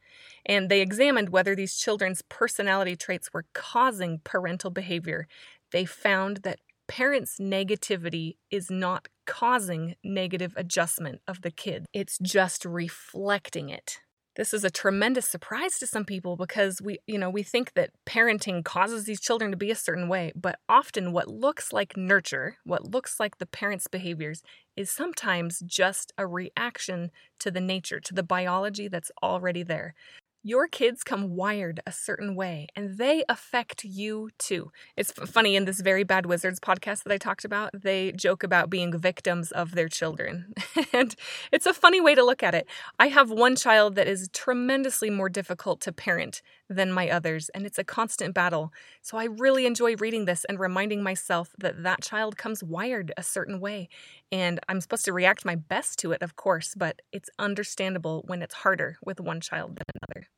And 0.46 0.68
they 0.68 0.80
examined 0.80 1.30
whether 1.30 1.56
these 1.56 1.76
children's 1.76 2.22
personality 2.22 2.94
traits 2.94 3.32
were 3.32 3.44
causing 3.52 4.20
parental 4.22 4.70
behavior 4.70 5.26
they 5.72 5.84
found 5.84 6.38
that 6.38 6.60
parents' 6.88 7.38
negativity 7.40 8.36
is 8.50 8.70
not 8.70 9.08
causing 9.26 9.94
negative 10.04 10.52
adjustment 10.56 11.20
of 11.26 11.42
the 11.42 11.50
kid, 11.50 11.86
it's 11.92 12.18
just 12.18 12.64
reflecting 12.64 13.70
it. 13.70 13.98
This 14.34 14.54
is 14.54 14.64
a 14.64 14.70
tremendous 14.70 15.28
surprise 15.28 15.78
to 15.78 15.86
some 15.86 16.06
people 16.06 16.36
because 16.36 16.80
we, 16.80 16.98
you 17.06 17.18
know, 17.18 17.28
we 17.28 17.42
think 17.42 17.74
that 17.74 17.90
parenting 18.06 18.64
causes 18.64 19.04
these 19.04 19.20
children 19.20 19.50
to 19.50 19.58
be 19.58 19.70
a 19.70 19.74
certain 19.74 20.08
way, 20.08 20.32
but 20.34 20.58
often 20.70 21.12
what 21.12 21.28
looks 21.28 21.70
like 21.70 21.98
nurture, 21.98 22.56
what 22.64 22.90
looks 22.90 23.20
like 23.20 23.36
the 23.36 23.46
parents' 23.46 23.88
behaviors 23.88 24.42
is 24.74 24.90
sometimes 24.90 25.60
just 25.60 26.14
a 26.16 26.26
reaction 26.26 27.10
to 27.40 27.50
the 27.50 27.60
nature, 27.60 28.00
to 28.00 28.14
the 28.14 28.22
biology 28.22 28.88
that's 28.88 29.10
already 29.22 29.62
there. 29.62 29.94
Your 30.44 30.66
kids 30.66 31.04
come 31.04 31.36
wired 31.36 31.78
a 31.86 31.92
certain 31.92 32.34
way 32.34 32.66
and 32.74 32.98
they 32.98 33.22
affect 33.28 33.84
you 33.84 34.30
too. 34.38 34.72
It's 34.96 35.12
funny 35.12 35.54
in 35.54 35.66
this 35.66 35.80
Very 35.80 36.02
Bad 36.02 36.26
Wizards 36.26 36.58
podcast 36.58 37.04
that 37.04 37.12
I 37.12 37.16
talked 37.16 37.44
about, 37.44 37.70
they 37.72 38.10
joke 38.10 38.42
about 38.42 38.68
being 38.68 38.98
victims 38.98 39.52
of 39.52 39.76
their 39.76 39.88
children. 39.88 40.52
and 40.92 41.14
it's 41.52 41.66
a 41.66 41.72
funny 41.72 42.00
way 42.00 42.16
to 42.16 42.24
look 42.24 42.42
at 42.42 42.56
it. 42.56 42.66
I 42.98 43.06
have 43.06 43.30
one 43.30 43.54
child 43.54 43.94
that 43.94 44.08
is 44.08 44.28
tremendously 44.32 45.10
more 45.10 45.28
difficult 45.28 45.80
to 45.82 45.92
parent 45.92 46.42
than 46.72 46.92
my 46.92 47.08
others, 47.10 47.48
and 47.50 47.66
it's 47.66 47.78
a 47.78 47.84
constant 47.84 48.34
battle. 48.34 48.72
So 49.02 49.18
I 49.18 49.24
really 49.24 49.66
enjoy 49.66 49.96
reading 49.96 50.24
this 50.24 50.44
and 50.46 50.58
reminding 50.58 51.02
myself 51.02 51.54
that 51.58 51.82
that 51.82 52.02
child 52.02 52.36
comes 52.36 52.64
wired 52.64 53.12
a 53.16 53.22
certain 53.22 53.60
way. 53.60 53.88
And 54.30 54.58
I'm 54.68 54.80
supposed 54.80 55.04
to 55.04 55.12
react 55.12 55.44
my 55.44 55.54
best 55.54 55.98
to 56.00 56.12
it, 56.12 56.22
of 56.22 56.36
course, 56.36 56.74
but 56.76 57.02
it's 57.12 57.30
understandable 57.38 58.24
when 58.26 58.42
it's 58.42 58.54
harder 58.54 58.98
with 59.04 59.20
one 59.20 59.40
child 59.40 59.76
than 59.76 59.84
another. 60.02 60.28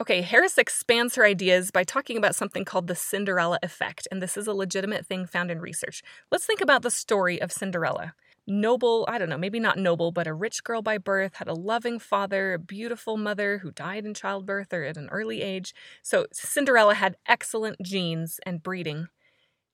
Okay, 0.00 0.22
Harris 0.22 0.58
expands 0.58 1.14
her 1.14 1.24
ideas 1.24 1.70
by 1.70 1.84
talking 1.84 2.16
about 2.16 2.34
something 2.34 2.64
called 2.64 2.88
the 2.88 2.96
Cinderella 2.96 3.60
effect, 3.62 4.08
and 4.10 4.20
this 4.20 4.36
is 4.36 4.48
a 4.48 4.52
legitimate 4.52 5.06
thing 5.06 5.24
found 5.24 5.52
in 5.52 5.60
research. 5.60 6.02
Let's 6.32 6.44
think 6.44 6.60
about 6.60 6.82
the 6.82 6.90
story 6.90 7.40
of 7.40 7.52
Cinderella. 7.52 8.14
Noble, 8.46 9.06
I 9.08 9.16
don't 9.16 9.30
know, 9.30 9.38
maybe 9.38 9.58
not 9.58 9.78
noble, 9.78 10.12
but 10.12 10.26
a 10.26 10.34
rich 10.34 10.62
girl 10.64 10.82
by 10.82 10.98
birth, 10.98 11.36
had 11.36 11.48
a 11.48 11.54
loving 11.54 11.98
father, 11.98 12.52
a 12.52 12.58
beautiful 12.58 13.16
mother 13.16 13.58
who 13.58 13.70
died 13.70 14.04
in 14.04 14.12
childbirth 14.12 14.72
or 14.72 14.84
at 14.84 14.98
an 14.98 15.08
early 15.10 15.40
age. 15.40 15.74
So 16.02 16.26
Cinderella 16.32 16.94
had 16.94 17.16
excellent 17.26 17.80
genes 17.80 18.40
and 18.44 18.62
breeding. 18.62 19.08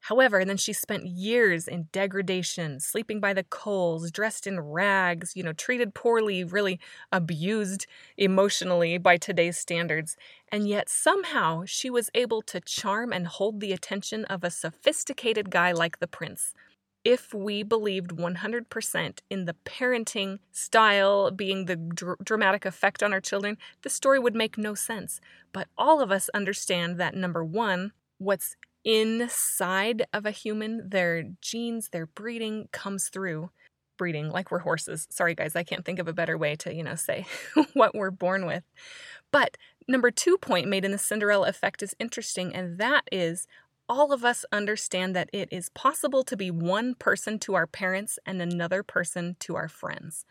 However, 0.04 0.44
then 0.44 0.56
she 0.56 0.72
spent 0.72 1.06
years 1.06 1.68
in 1.68 1.88
degradation, 1.92 2.80
sleeping 2.80 3.20
by 3.20 3.34
the 3.34 3.44
coals, 3.44 4.10
dressed 4.10 4.46
in 4.46 4.60
rags, 4.60 5.36
you 5.36 5.42
know, 5.42 5.52
treated 5.52 5.92
poorly, 5.94 6.44
really 6.44 6.80
abused 7.12 7.86
emotionally 8.16 8.98
by 8.98 9.16
today's 9.18 9.58
standards. 9.58 10.16
And 10.50 10.68
yet 10.68 10.88
somehow 10.88 11.64
she 11.66 11.90
was 11.90 12.08
able 12.14 12.40
to 12.42 12.60
charm 12.60 13.12
and 13.12 13.26
hold 13.26 13.60
the 13.60 13.72
attention 13.72 14.24
of 14.26 14.42
a 14.42 14.50
sophisticated 14.50 15.50
guy 15.50 15.72
like 15.72 15.98
the 15.98 16.06
prince. 16.06 16.54
If 17.04 17.32
we 17.32 17.62
believed 17.62 18.10
100% 18.10 19.18
in 19.30 19.44
the 19.46 19.56
parenting 19.64 20.38
style 20.52 21.30
being 21.30 21.64
the 21.64 21.76
dr- 21.76 22.18
dramatic 22.22 22.66
effect 22.66 23.02
on 23.02 23.12
our 23.12 23.20
children, 23.20 23.56
the 23.82 23.88
story 23.88 24.18
would 24.18 24.34
make 24.34 24.58
no 24.58 24.74
sense. 24.74 25.20
But 25.52 25.68
all 25.78 26.02
of 26.02 26.10
us 26.10 26.28
understand 26.34 26.98
that 26.98 27.14
number 27.14 27.42
one, 27.42 27.92
what's 28.18 28.56
inside 28.84 30.04
of 30.12 30.26
a 30.26 30.30
human, 30.30 30.88
their 30.88 31.24
genes, 31.40 31.88
their 31.88 32.06
breeding 32.06 32.68
comes 32.72 33.08
through. 33.08 33.50
Breeding, 33.96 34.30
like 34.30 34.50
we're 34.50 34.60
horses. 34.60 35.06
Sorry, 35.10 35.34
guys, 35.34 35.54
I 35.54 35.62
can't 35.62 35.84
think 35.84 35.98
of 35.98 36.08
a 36.08 36.14
better 36.14 36.38
way 36.38 36.56
to, 36.56 36.74
you 36.74 36.82
know, 36.82 36.94
say 36.94 37.26
what 37.74 37.94
we're 37.94 38.10
born 38.10 38.46
with. 38.46 38.64
But 39.30 39.56
number 39.88 40.10
two 40.10 40.38
point 40.38 40.68
made 40.68 40.84
in 40.84 40.90
the 40.90 40.98
Cinderella 40.98 41.48
effect 41.48 41.82
is 41.82 41.94
interesting, 41.98 42.54
and 42.54 42.78
that 42.78 43.02
is 43.12 43.46
all 43.90 44.12
of 44.12 44.24
us 44.24 44.44
understand 44.52 45.16
that 45.16 45.28
it 45.32 45.48
is 45.50 45.68
possible 45.70 46.22
to 46.22 46.36
be 46.36 46.48
one 46.48 46.94
person 46.94 47.40
to 47.40 47.54
our 47.54 47.66
parents 47.66 48.20
and 48.24 48.40
another 48.40 48.84
person 48.84 49.36
to 49.40 49.56
our 49.56 49.68
friends. 49.68 50.24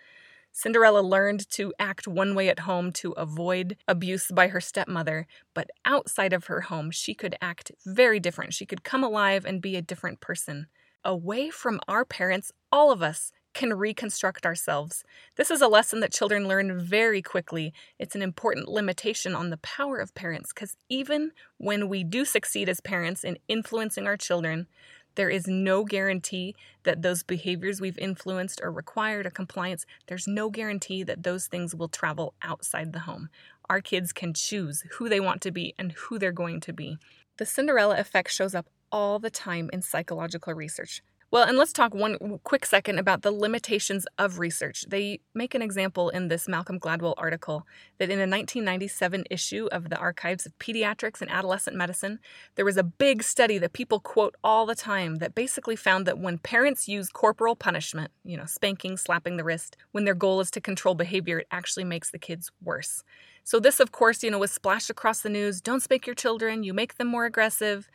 Cinderella 0.53 1.01
learned 1.01 1.47
to 1.51 1.73
act 1.77 2.07
one 2.07 2.35
way 2.35 2.47
at 2.47 2.59
home 2.59 2.93
to 2.93 3.11
avoid 3.11 3.75
abuse 3.85 4.31
by 4.31 4.47
her 4.47 4.61
stepmother, 4.61 5.27
but 5.53 5.69
outside 5.83 6.31
of 6.31 6.45
her 6.45 6.61
home, 6.61 6.89
she 6.89 7.13
could 7.13 7.35
act 7.41 7.73
very 7.85 8.17
different. 8.17 8.53
She 8.53 8.65
could 8.65 8.85
come 8.85 9.03
alive 9.03 9.43
and 9.43 9.61
be 9.61 9.75
a 9.75 9.81
different 9.81 10.21
person. 10.21 10.67
Away 11.03 11.49
from 11.49 11.81
our 11.85 12.05
parents, 12.05 12.53
all 12.71 12.93
of 12.93 13.03
us 13.03 13.33
can 13.53 13.73
reconstruct 13.73 14.45
ourselves. 14.45 15.03
This 15.35 15.51
is 15.51 15.61
a 15.61 15.67
lesson 15.67 15.99
that 16.01 16.13
children 16.13 16.47
learn 16.47 16.79
very 16.79 17.21
quickly. 17.21 17.73
It's 17.97 18.15
an 18.15 18.21
important 18.21 18.67
limitation 18.67 19.35
on 19.35 19.49
the 19.49 19.57
power 19.57 19.97
of 19.97 20.15
parents 20.15 20.53
because 20.53 20.77
even 20.89 21.31
when 21.57 21.89
we 21.89 22.03
do 22.03 22.25
succeed 22.25 22.69
as 22.69 22.79
parents 22.79 23.23
in 23.23 23.37
influencing 23.47 24.07
our 24.07 24.17
children, 24.17 24.67
there 25.15 25.29
is 25.29 25.47
no 25.47 25.83
guarantee 25.83 26.55
that 26.83 27.01
those 27.01 27.23
behaviors 27.23 27.81
we've 27.81 27.97
influenced 27.97 28.61
or 28.63 28.71
required 28.71 29.25
or 29.25 29.31
compliance, 29.31 29.85
there's 30.07 30.27
no 30.27 30.49
guarantee 30.49 31.03
that 31.03 31.23
those 31.23 31.47
things 31.47 31.75
will 31.75 31.89
travel 31.89 32.35
outside 32.41 32.93
the 32.93 32.99
home. 32.99 33.29
Our 33.69 33.81
kids 33.81 34.13
can 34.13 34.33
choose 34.33 34.85
who 34.91 35.09
they 35.09 35.19
want 35.19 35.41
to 35.41 35.51
be 35.51 35.73
and 35.77 35.91
who 35.91 36.19
they're 36.19 36.31
going 36.31 36.61
to 36.61 36.73
be. 36.73 36.97
The 37.37 37.45
Cinderella 37.45 37.97
effect 37.97 38.31
shows 38.31 38.55
up 38.55 38.67
all 38.91 39.19
the 39.19 39.29
time 39.29 39.69
in 39.73 39.81
psychological 39.81 40.53
research. 40.53 41.01
Well, 41.31 41.43
and 41.43 41.59
let's 41.59 41.73
talk 41.73 41.93
one 41.93 42.39
quick 42.43 42.65
second 42.65 42.97
about 42.97 43.21
the 43.21 43.31
limitations 43.31 44.07
of 44.17 44.39
research. 44.39 44.85
They 44.87 45.19
make 45.35 45.53
an 45.53 45.61
example 45.61 46.09
in 46.09 46.27
this 46.27 46.47
Malcolm 46.47 46.79
Gladwell 46.79 47.13
article 47.17 47.67
that 47.99 48.09
in 48.09 48.17
a 48.17 48.25
1997 48.25 49.25
issue 49.29 49.69
of 49.71 49.89
the 49.89 49.97
Archives 49.97 50.47
of 50.47 50.57
Pediatrics 50.57 51.21
and 51.21 51.29
Adolescent 51.29 51.77
Medicine, 51.77 52.17
there 52.55 52.65
was 52.65 52.77
a 52.77 52.83
big 52.83 53.21
study 53.21 53.59
that 53.59 53.73
people 53.73 53.99
quote 53.99 54.33
all 54.43 54.65
the 54.65 54.73
time 54.73 55.17
that 55.17 55.35
basically 55.35 55.75
found 55.75 56.07
that 56.07 56.17
when 56.17 56.39
parents 56.39 56.87
use 56.87 57.09
corporal 57.09 57.55
punishment, 57.55 58.09
you 58.23 58.35
know, 58.35 58.45
spanking, 58.45 58.97
slapping 58.97 59.37
the 59.37 59.43
wrist, 59.43 59.77
when 59.91 60.05
their 60.05 60.15
goal 60.15 60.39
is 60.39 60.49
to 60.49 60.59
control 60.59 60.95
behavior, 60.95 61.37
it 61.39 61.47
actually 61.51 61.83
makes 61.83 62.09
the 62.09 62.17
kids 62.17 62.49
worse. 62.63 63.03
So 63.43 63.59
this, 63.59 63.79
of 63.79 63.91
course, 63.91 64.23
you 64.23 64.31
know, 64.31 64.39
was 64.39 64.51
splashed 64.51 64.89
across 64.89 65.21
the 65.21 65.29
news. 65.29 65.61
Don't 65.61 65.81
spank 65.81 66.07
your 66.07 66.15
children. 66.15 66.63
You 66.63 66.73
make 66.73 66.97
them 66.97 67.07
more 67.07 67.25
aggressive. 67.25 67.87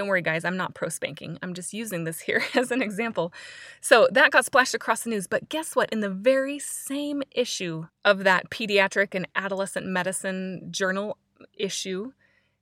Don't 0.00 0.08
worry, 0.08 0.22
guys, 0.22 0.46
I'm 0.46 0.56
not 0.56 0.72
pro 0.72 0.88
spanking. 0.88 1.38
I'm 1.42 1.52
just 1.52 1.74
using 1.74 2.04
this 2.04 2.20
here 2.20 2.42
as 2.54 2.70
an 2.70 2.80
example. 2.80 3.34
So 3.82 4.08
that 4.12 4.30
got 4.30 4.46
splashed 4.46 4.72
across 4.72 5.02
the 5.02 5.10
news. 5.10 5.26
But 5.26 5.50
guess 5.50 5.76
what? 5.76 5.90
In 5.92 6.00
the 6.00 6.08
very 6.08 6.58
same 6.58 7.22
issue 7.32 7.84
of 8.02 8.24
that 8.24 8.48
pediatric 8.48 9.14
and 9.14 9.28
adolescent 9.36 9.84
medicine 9.84 10.68
journal 10.70 11.18
issue, 11.52 12.12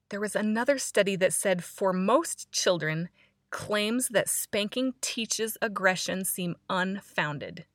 there 0.09 0.19
was 0.19 0.35
another 0.35 0.79
study 0.79 1.15
that 1.15 1.33
said 1.33 1.63
for 1.63 1.93
most 1.93 2.51
children, 2.51 3.09
claims 3.51 4.09
that 4.09 4.29
spanking 4.29 4.95
teaches 5.01 5.57
aggression 5.63 6.25
seem 6.25 6.57
unfounded. 6.69 7.67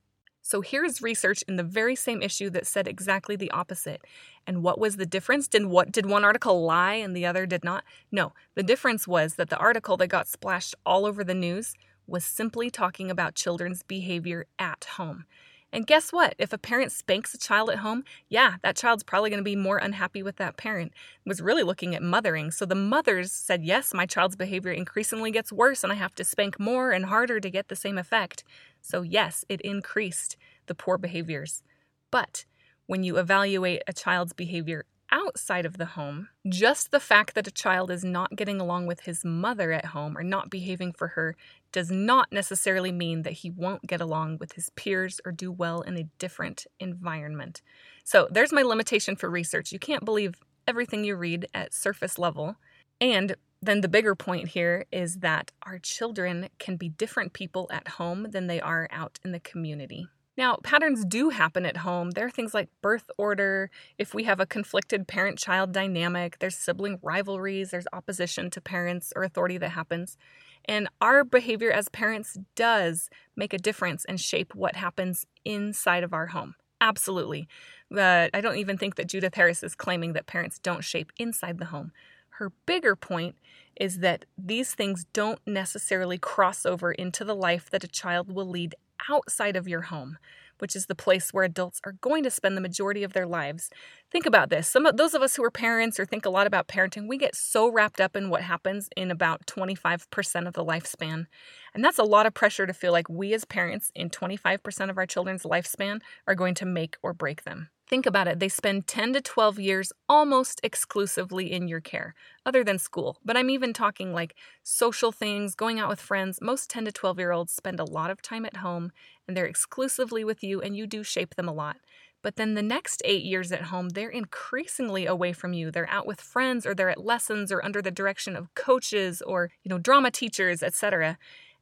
So 0.46 0.60
here's 0.60 1.00
research 1.00 1.42
in 1.48 1.56
the 1.56 1.62
very 1.62 1.96
same 1.96 2.20
issue 2.20 2.50
that 2.50 2.66
said 2.66 2.86
exactly 2.86 3.34
the 3.34 3.50
opposite. 3.50 4.02
And 4.46 4.62
what 4.62 4.78
was 4.78 4.96
the 4.98 5.06
difference? 5.06 5.48
Did 5.48 5.64
what 5.64 5.90
did 5.90 6.04
one 6.04 6.22
article 6.22 6.62
lie 6.62 6.96
and 6.96 7.16
the 7.16 7.24
other 7.24 7.46
did 7.46 7.64
not? 7.64 7.82
No. 8.12 8.34
The 8.54 8.62
difference 8.62 9.08
was 9.08 9.36
that 9.36 9.48
the 9.48 9.56
article 9.56 9.96
that 9.96 10.08
got 10.08 10.28
splashed 10.28 10.74
all 10.84 11.06
over 11.06 11.24
the 11.24 11.32
news 11.32 11.74
was 12.06 12.26
simply 12.26 12.68
talking 12.70 13.10
about 13.10 13.34
children's 13.34 13.82
behavior 13.82 14.44
at 14.58 14.84
home. 14.84 15.24
And 15.72 15.86
guess 15.86 16.12
what? 16.12 16.34
If 16.38 16.52
a 16.52 16.58
parent 16.58 16.92
spanks 16.92 17.32
a 17.32 17.38
child 17.38 17.70
at 17.70 17.78
home, 17.78 18.04
yeah, 18.28 18.56
that 18.62 18.76
child's 18.76 19.02
probably 19.02 19.30
going 19.30 19.40
to 19.40 19.42
be 19.44 19.56
more 19.56 19.78
unhappy 19.78 20.22
with 20.22 20.36
that 20.36 20.58
parent. 20.58 20.92
It 21.24 21.28
was 21.28 21.40
really 21.40 21.62
looking 21.62 21.94
at 21.94 22.02
mothering. 22.02 22.50
So 22.50 22.66
the 22.66 22.74
mothers 22.74 23.32
said, 23.32 23.64
"Yes, 23.64 23.94
my 23.94 24.04
child's 24.04 24.36
behavior 24.36 24.72
increasingly 24.72 25.30
gets 25.30 25.50
worse 25.50 25.82
and 25.82 25.90
I 25.92 25.96
have 25.96 26.14
to 26.16 26.22
spank 26.22 26.60
more 26.60 26.90
and 26.92 27.06
harder 27.06 27.40
to 27.40 27.50
get 27.50 27.68
the 27.68 27.76
same 27.76 27.96
effect." 27.96 28.44
So, 28.84 29.00
yes, 29.00 29.46
it 29.48 29.62
increased 29.62 30.36
the 30.66 30.74
poor 30.74 30.98
behaviors. 30.98 31.62
But 32.10 32.44
when 32.86 33.02
you 33.02 33.16
evaluate 33.16 33.82
a 33.88 33.94
child's 33.94 34.34
behavior 34.34 34.84
outside 35.10 35.64
of 35.64 35.78
the 35.78 35.86
home, 35.86 36.28
just 36.46 36.90
the 36.90 37.00
fact 37.00 37.34
that 37.34 37.46
a 37.46 37.50
child 37.50 37.90
is 37.90 38.04
not 38.04 38.36
getting 38.36 38.60
along 38.60 38.86
with 38.86 39.00
his 39.00 39.24
mother 39.24 39.72
at 39.72 39.86
home 39.86 40.18
or 40.18 40.22
not 40.22 40.50
behaving 40.50 40.92
for 40.92 41.08
her 41.08 41.34
does 41.72 41.90
not 41.90 42.30
necessarily 42.30 42.92
mean 42.92 43.22
that 43.22 43.32
he 43.32 43.50
won't 43.50 43.86
get 43.86 44.02
along 44.02 44.36
with 44.36 44.52
his 44.52 44.68
peers 44.70 45.18
or 45.24 45.32
do 45.32 45.50
well 45.50 45.80
in 45.80 45.96
a 45.96 46.08
different 46.18 46.66
environment. 46.78 47.62
So 48.04 48.28
there's 48.30 48.52
my 48.52 48.62
limitation 48.62 49.16
for 49.16 49.30
research. 49.30 49.72
You 49.72 49.78
can't 49.78 50.04
believe 50.04 50.34
everything 50.68 51.04
you 51.04 51.16
read 51.16 51.46
at 51.54 51.72
surface 51.72 52.18
level. 52.18 52.56
And 53.00 53.34
then 53.66 53.80
the 53.80 53.88
bigger 53.88 54.14
point 54.14 54.48
here 54.48 54.86
is 54.92 55.16
that 55.16 55.52
our 55.62 55.78
children 55.78 56.48
can 56.58 56.76
be 56.76 56.88
different 56.88 57.32
people 57.32 57.68
at 57.72 57.88
home 57.88 58.28
than 58.30 58.46
they 58.46 58.60
are 58.60 58.88
out 58.90 59.18
in 59.24 59.32
the 59.32 59.40
community. 59.40 60.06
Now, 60.36 60.56
patterns 60.64 61.04
do 61.04 61.30
happen 61.30 61.64
at 61.64 61.78
home. 61.78 62.10
There 62.10 62.26
are 62.26 62.30
things 62.30 62.54
like 62.54 62.68
birth 62.82 63.08
order, 63.16 63.70
if 63.98 64.14
we 64.14 64.24
have 64.24 64.40
a 64.40 64.46
conflicted 64.46 65.06
parent 65.06 65.38
child 65.38 65.72
dynamic, 65.72 66.38
there's 66.40 66.56
sibling 66.56 66.98
rivalries, 67.02 67.70
there's 67.70 67.86
opposition 67.92 68.50
to 68.50 68.60
parents 68.60 69.12
or 69.14 69.22
authority 69.22 69.58
that 69.58 69.70
happens. 69.70 70.16
And 70.64 70.88
our 71.00 71.22
behavior 71.22 71.70
as 71.70 71.88
parents 71.88 72.36
does 72.56 73.10
make 73.36 73.52
a 73.52 73.58
difference 73.58 74.04
and 74.04 74.20
shape 74.20 74.54
what 74.56 74.74
happens 74.74 75.24
inside 75.44 76.02
of 76.02 76.12
our 76.12 76.28
home. 76.28 76.56
Absolutely. 76.80 77.46
But 77.90 78.30
I 78.34 78.40
don't 78.40 78.56
even 78.56 78.76
think 78.76 78.96
that 78.96 79.08
Judith 79.08 79.34
Harris 79.34 79.62
is 79.62 79.76
claiming 79.76 80.14
that 80.14 80.26
parents 80.26 80.58
don't 80.58 80.82
shape 80.82 81.12
inside 81.16 81.58
the 81.58 81.66
home. 81.66 81.92
Her 82.38 82.50
bigger 82.66 82.96
point 82.96 83.36
is 83.76 84.00
that 84.00 84.24
these 84.36 84.74
things 84.74 85.06
don't 85.12 85.38
necessarily 85.46 86.18
cross 86.18 86.66
over 86.66 86.90
into 86.90 87.24
the 87.24 87.34
life 87.34 87.70
that 87.70 87.84
a 87.84 87.88
child 87.88 88.32
will 88.32 88.48
lead 88.48 88.74
outside 89.08 89.54
of 89.54 89.68
your 89.68 89.82
home, 89.82 90.18
which 90.58 90.74
is 90.74 90.86
the 90.86 90.96
place 90.96 91.30
where 91.30 91.44
adults 91.44 91.80
are 91.84 91.92
going 92.00 92.24
to 92.24 92.30
spend 92.30 92.56
the 92.56 92.60
majority 92.60 93.04
of 93.04 93.12
their 93.12 93.26
lives. 93.26 93.70
Think 94.10 94.26
about 94.26 94.50
this. 94.50 94.68
Some 94.68 94.84
of 94.84 94.96
those 94.96 95.14
of 95.14 95.22
us 95.22 95.36
who 95.36 95.44
are 95.44 95.50
parents 95.50 96.00
or 96.00 96.06
think 96.06 96.26
a 96.26 96.30
lot 96.30 96.48
about 96.48 96.66
parenting, 96.66 97.08
we 97.08 97.18
get 97.18 97.36
so 97.36 97.68
wrapped 97.68 98.00
up 98.00 98.16
in 98.16 98.30
what 98.30 98.42
happens 98.42 98.88
in 98.96 99.12
about 99.12 99.46
25% 99.46 100.48
of 100.48 100.54
the 100.54 100.64
lifespan. 100.64 101.26
And 101.72 101.84
that's 101.84 101.98
a 101.98 102.04
lot 102.04 102.26
of 102.26 102.34
pressure 102.34 102.66
to 102.66 102.74
feel 102.74 102.92
like 102.92 103.08
we 103.08 103.32
as 103.32 103.44
parents 103.44 103.92
in 103.94 104.10
25% 104.10 104.90
of 104.90 104.98
our 104.98 105.06
children's 105.06 105.44
lifespan 105.44 106.00
are 106.26 106.34
going 106.34 106.54
to 106.54 106.66
make 106.66 106.96
or 107.00 107.12
break 107.12 107.44
them. 107.44 107.70
Think 107.86 108.06
about 108.06 108.28
it. 108.28 108.38
They 108.40 108.48
spend 108.48 108.86
10 108.86 109.12
to 109.12 109.20
12 109.20 109.58
years 109.58 109.92
almost 110.08 110.58
exclusively 110.62 111.52
in 111.52 111.68
your 111.68 111.80
care, 111.80 112.14
other 112.46 112.64
than 112.64 112.78
school. 112.78 113.18
But 113.24 113.36
I'm 113.36 113.50
even 113.50 113.72
talking 113.74 114.12
like 114.12 114.34
social 114.62 115.12
things, 115.12 115.54
going 115.54 115.78
out 115.78 115.88
with 115.90 116.00
friends. 116.00 116.38
Most 116.40 116.70
10 116.70 116.86
to 116.86 116.92
12 116.92 117.18
year 117.18 117.32
olds 117.32 117.52
spend 117.52 117.80
a 117.80 117.84
lot 117.84 118.10
of 118.10 118.22
time 118.22 118.46
at 118.46 118.56
home 118.56 118.90
and 119.28 119.36
they're 119.36 119.44
exclusively 119.46 120.24
with 120.24 120.42
you, 120.42 120.60
and 120.60 120.76
you 120.76 120.86
do 120.86 121.02
shape 121.02 121.34
them 121.34 121.48
a 121.48 121.52
lot. 121.52 121.76
But 122.22 122.36
then 122.36 122.54
the 122.54 122.62
next 122.62 123.02
eight 123.04 123.24
years 123.24 123.52
at 123.52 123.64
home, 123.64 123.90
they're 123.90 124.08
increasingly 124.08 125.04
away 125.06 125.32
from 125.34 125.52
you. 125.52 125.70
They're 125.70 125.88
out 125.90 126.06
with 126.06 126.20
friends 126.20 126.64
or 126.66 126.74
they're 126.74 126.88
at 126.90 127.04
lessons 127.04 127.52
or 127.52 127.62
under 127.64 127.82
the 127.82 127.90
direction 127.90 128.34
of 128.34 128.54
coaches 128.54 129.20
or, 129.22 129.50
you 129.62 129.68
know, 129.68 129.78
drama 129.78 130.10
teachers, 130.10 130.62
etc. 130.62 131.18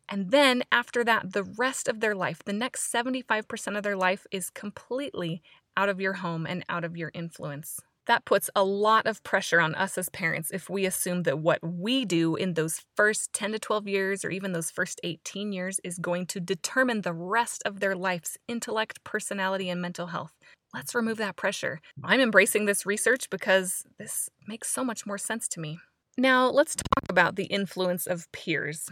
And 0.09 0.31
then 0.31 0.62
after 0.71 1.02
that, 1.05 1.33
the 1.33 1.43
rest 1.45 1.88
of 1.88 2.00
their 2.00 2.14
life, 2.14 2.41
the 2.45 2.52
next 2.52 2.93
75% 2.93 3.76
of 3.76 3.83
their 3.83 3.97
life 3.97 4.26
is 4.31 4.50
completely 4.50 5.43
out 5.76 5.88
of 5.88 6.00
your 6.00 6.14
home 6.14 6.47
and 6.47 6.64
out 6.69 6.85
of 6.85 6.97
your 6.97 7.11
influence. 7.14 7.81
That 8.07 8.25
puts 8.25 8.50
a 8.57 8.64
lot 8.64 9.07
of 9.07 9.23
pressure 9.23 9.61
on 9.61 9.76
us 9.76 9.97
as 9.97 10.09
parents 10.09 10.50
if 10.50 10.69
we 10.69 10.87
assume 10.87 11.23
that 11.23 11.38
what 11.38 11.61
we 11.62 12.05
do 12.05 12.35
in 12.35 12.55
those 12.55 12.83
first 12.97 13.33
10 13.33 13.52
to 13.52 13.59
12 13.61 13.87
years 13.87 14.25
or 14.25 14.31
even 14.31 14.52
those 14.52 14.73
first 14.73 15.00
18 15.05 15.52
years 15.52 15.81
is 15.85 15.99
going 15.99 16.26
to 16.26 16.41
determine 16.41 17.02
the 17.02 17.12
rest 17.12 17.62
of 17.64 17.79
their 17.79 17.95
life's 17.95 18.37
intellect, 18.49 19.05
personality, 19.05 19.71
and 19.71 19.81
mental 19.81 20.09
health. 20.09 20.33
Let's 20.75 20.95
remove 20.95 21.19
that 21.19 21.37
pressure. 21.37 21.81
I'm 22.02 22.21
embracing 22.21 22.64
this 22.64 22.87
research 22.87 23.31
because 23.31 23.85
this 23.99 24.29
makes 24.49 24.69
so 24.69 24.83
much 24.83 25.07
more 25.07 25.19
sense 25.19 25.47
to 25.49 25.61
me. 25.61 25.79
Now, 26.19 26.50
let's 26.50 26.75
talk 26.75 27.05
about 27.09 27.37
the 27.37 27.45
influence 27.45 28.07
of 28.07 28.31
peers. 28.33 28.91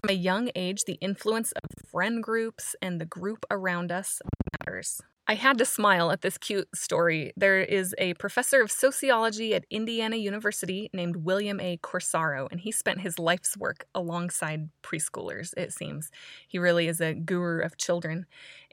From 0.00 0.10
a 0.10 0.14
young 0.14 0.50
age, 0.54 0.84
the 0.84 0.98
influence 1.00 1.52
of 1.52 1.90
friend 1.90 2.22
groups 2.22 2.74
and 2.80 3.00
the 3.00 3.04
group 3.04 3.44
around 3.50 3.92
us 3.92 4.22
matters. 4.60 5.00
I 5.28 5.34
had 5.34 5.58
to 5.58 5.64
smile 5.64 6.12
at 6.12 6.20
this 6.20 6.38
cute 6.38 6.68
story. 6.72 7.32
There 7.36 7.60
is 7.60 7.96
a 7.98 8.14
professor 8.14 8.62
of 8.62 8.70
sociology 8.70 9.56
at 9.56 9.64
Indiana 9.70 10.14
University 10.14 10.88
named 10.92 11.16
William 11.16 11.58
A. 11.58 11.78
Corsaro, 11.78 12.46
and 12.52 12.60
he 12.60 12.70
spent 12.70 13.00
his 13.00 13.18
life's 13.18 13.56
work 13.56 13.86
alongside 13.92 14.68
preschoolers, 14.84 15.52
it 15.56 15.72
seems. 15.72 16.12
He 16.46 16.60
really 16.60 16.86
is 16.86 17.00
a 17.00 17.12
guru 17.12 17.60
of 17.64 17.76
children. 17.76 18.26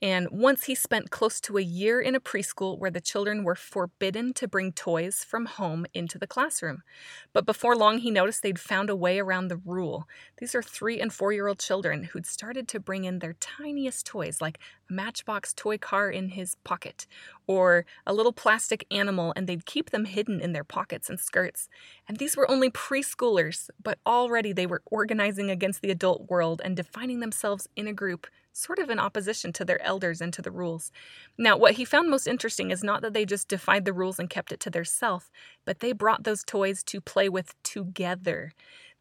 And 0.04 0.28
once 0.32 0.66
he 0.66 0.76
spent 0.76 1.10
close 1.10 1.40
to 1.42 1.58
a 1.58 1.62
year 1.62 2.02
in 2.02 2.14
a 2.14 2.20
preschool 2.20 2.78
where 2.78 2.92
the 2.92 3.00
children 3.00 3.44
were 3.44 3.56
forbidden 3.56 4.34
to 4.34 4.50
bring 4.50 4.74
toys 4.74 5.24
from 5.24 5.46
home 5.46 5.86
into 5.94 6.20
the 6.20 6.28
classroom. 6.28 6.84
But 7.32 7.46
before 7.46 7.76
long, 7.76 8.00
he 8.00 8.12
noticed 8.12 8.44
they'd 8.44 8.60
found 8.60 8.90
a 8.90 8.98
way 8.98 9.18
around 9.18 9.48
the 9.48 9.62
rule. 9.66 10.06
These 10.40 10.56
are 10.56 10.62
three 10.62 11.00
and 11.00 11.14
four 11.14 11.32
year 11.32 11.48
old 11.48 11.60
children 11.60 12.04
who'd 12.04 12.26
started 12.26 12.68
to 12.68 12.82
bring 12.82 13.06
in 13.06 13.20
their 13.20 13.38
tiniest 13.40 14.06
toys, 14.06 14.42
like 14.42 14.60
a 14.90 14.94
matchbox 14.94 15.54
toy 15.54 15.78
car 15.78 16.12
in 16.12 16.28
his 16.28 16.43
pocket, 16.64 17.08
or 17.48 17.86
a 18.06 18.14
little 18.14 18.34
plastic 18.34 18.86
animal, 18.92 19.34
and 19.36 19.48
they'd 19.48 19.66
keep 19.66 19.90
them 19.90 20.06
hidden 20.06 20.40
in 20.40 20.54
their 20.54 20.64
pockets 20.64 21.10
and 21.10 21.20
skirts. 21.20 21.70
And 22.08 22.18
these 22.18 22.38
were 22.38 22.50
only 22.50 22.70
preschoolers, 22.70 23.70
but 23.82 24.00
already 24.06 24.54
they 24.54 24.68
were 24.68 24.82
organizing 24.86 25.50
against 25.50 25.82
the 25.82 25.92
adult 25.92 26.30
world 26.30 26.62
and 26.64 26.76
defining 26.76 27.20
themselves 27.20 27.68
in 27.76 27.88
a 27.88 27.94
group 27.94 28.28
sort 28.54 28.80
of 28.80 28.90
in 28.90 29.00
opposition 29.00 29.52
to 29.52 29.66
their 29.66 29.82
elders 29.82 30.22
and 30.22 30.32
to 30.32 30.42
the 30.42 30.52
rules. 30.52 30.92
Now, 31.38 31.58
what 31.58 31.74
he 31.74 31.86
found 31.86 32.10
most 32.10 32.28
interesting 32.28 32.72
is 32.72 32.84
not 32.84 33.02
that 33.02 33.14
they 33.14 33.26
just 33.26 33.48
defied 33.48 33.86
the 33.86 33.94
rules 33.94 34.20
and 34.20 34.30
kept 34.30 34.52
it 34.52 34.60
to 34.62 34.70
their 34.70 34.86
self, 34.86 35.32
but 35.66 35.80
they 35.80 35.92
brought 35.92 36.24
those 36.24 36.44
toys 36.44 36.84
to 36.84 37.02
play 37.02 37.30
with 37.30 37.56
together. 37.64 38.54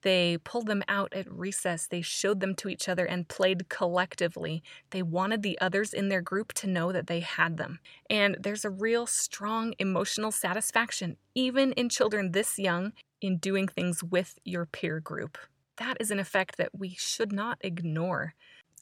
They 0.02 0.38
pulled 0.38 0.66
them 0.66 0.82
out 0.88 1.12
at 1.14 1.30
recess. 1.30 1.86
They 1.86 2.02
showed 2.02 2.40
them 2.40 2.54
to 2.56 2.68
each 2.68 2.88
other 2.88 3.04
and 3.04 3.28
played 3.28 3.68
collectively. 3.68 4.62
They 4.90 5.02
wanted 5.02 5.42
the 5.42 5.58
others 5.60 5.94
in 5.94 6.08
their 6.08 6.20
group 6.20 6.52
to 6.54 6.66
know 6.66 6.92
that 6.92 7.06
they 7.06 7.20
had 7.20 7.56
them. 7.56 7.78
And 8.10 8.36
there's 8.40 8.64
a 8.64 8.70
real 8.70 9.06
strong 9.06 9.74
emotional 9.78 10.32
satisfaction, 10.32 11.16
even 11.34 11.72
in 11.72 11.88
children 11.88 12.32
this 12.32 12.58
young, 12.58 12.92
in 13.20 13.38
doing 13.38 13.68
things 13.68 14.02
with 14.02 14.38
your 14.44 14.66
peer 14.66 15.00
group. 15.00 15.38
That 15.76 15.96
is 16.00 16.10
an 16.10 16.18
effect 16.18 16.58
that 16.58 16.70
we 16.76 16.94
should 16.98 17.32
not 17.32 17.58
ignore. 17.60 18.34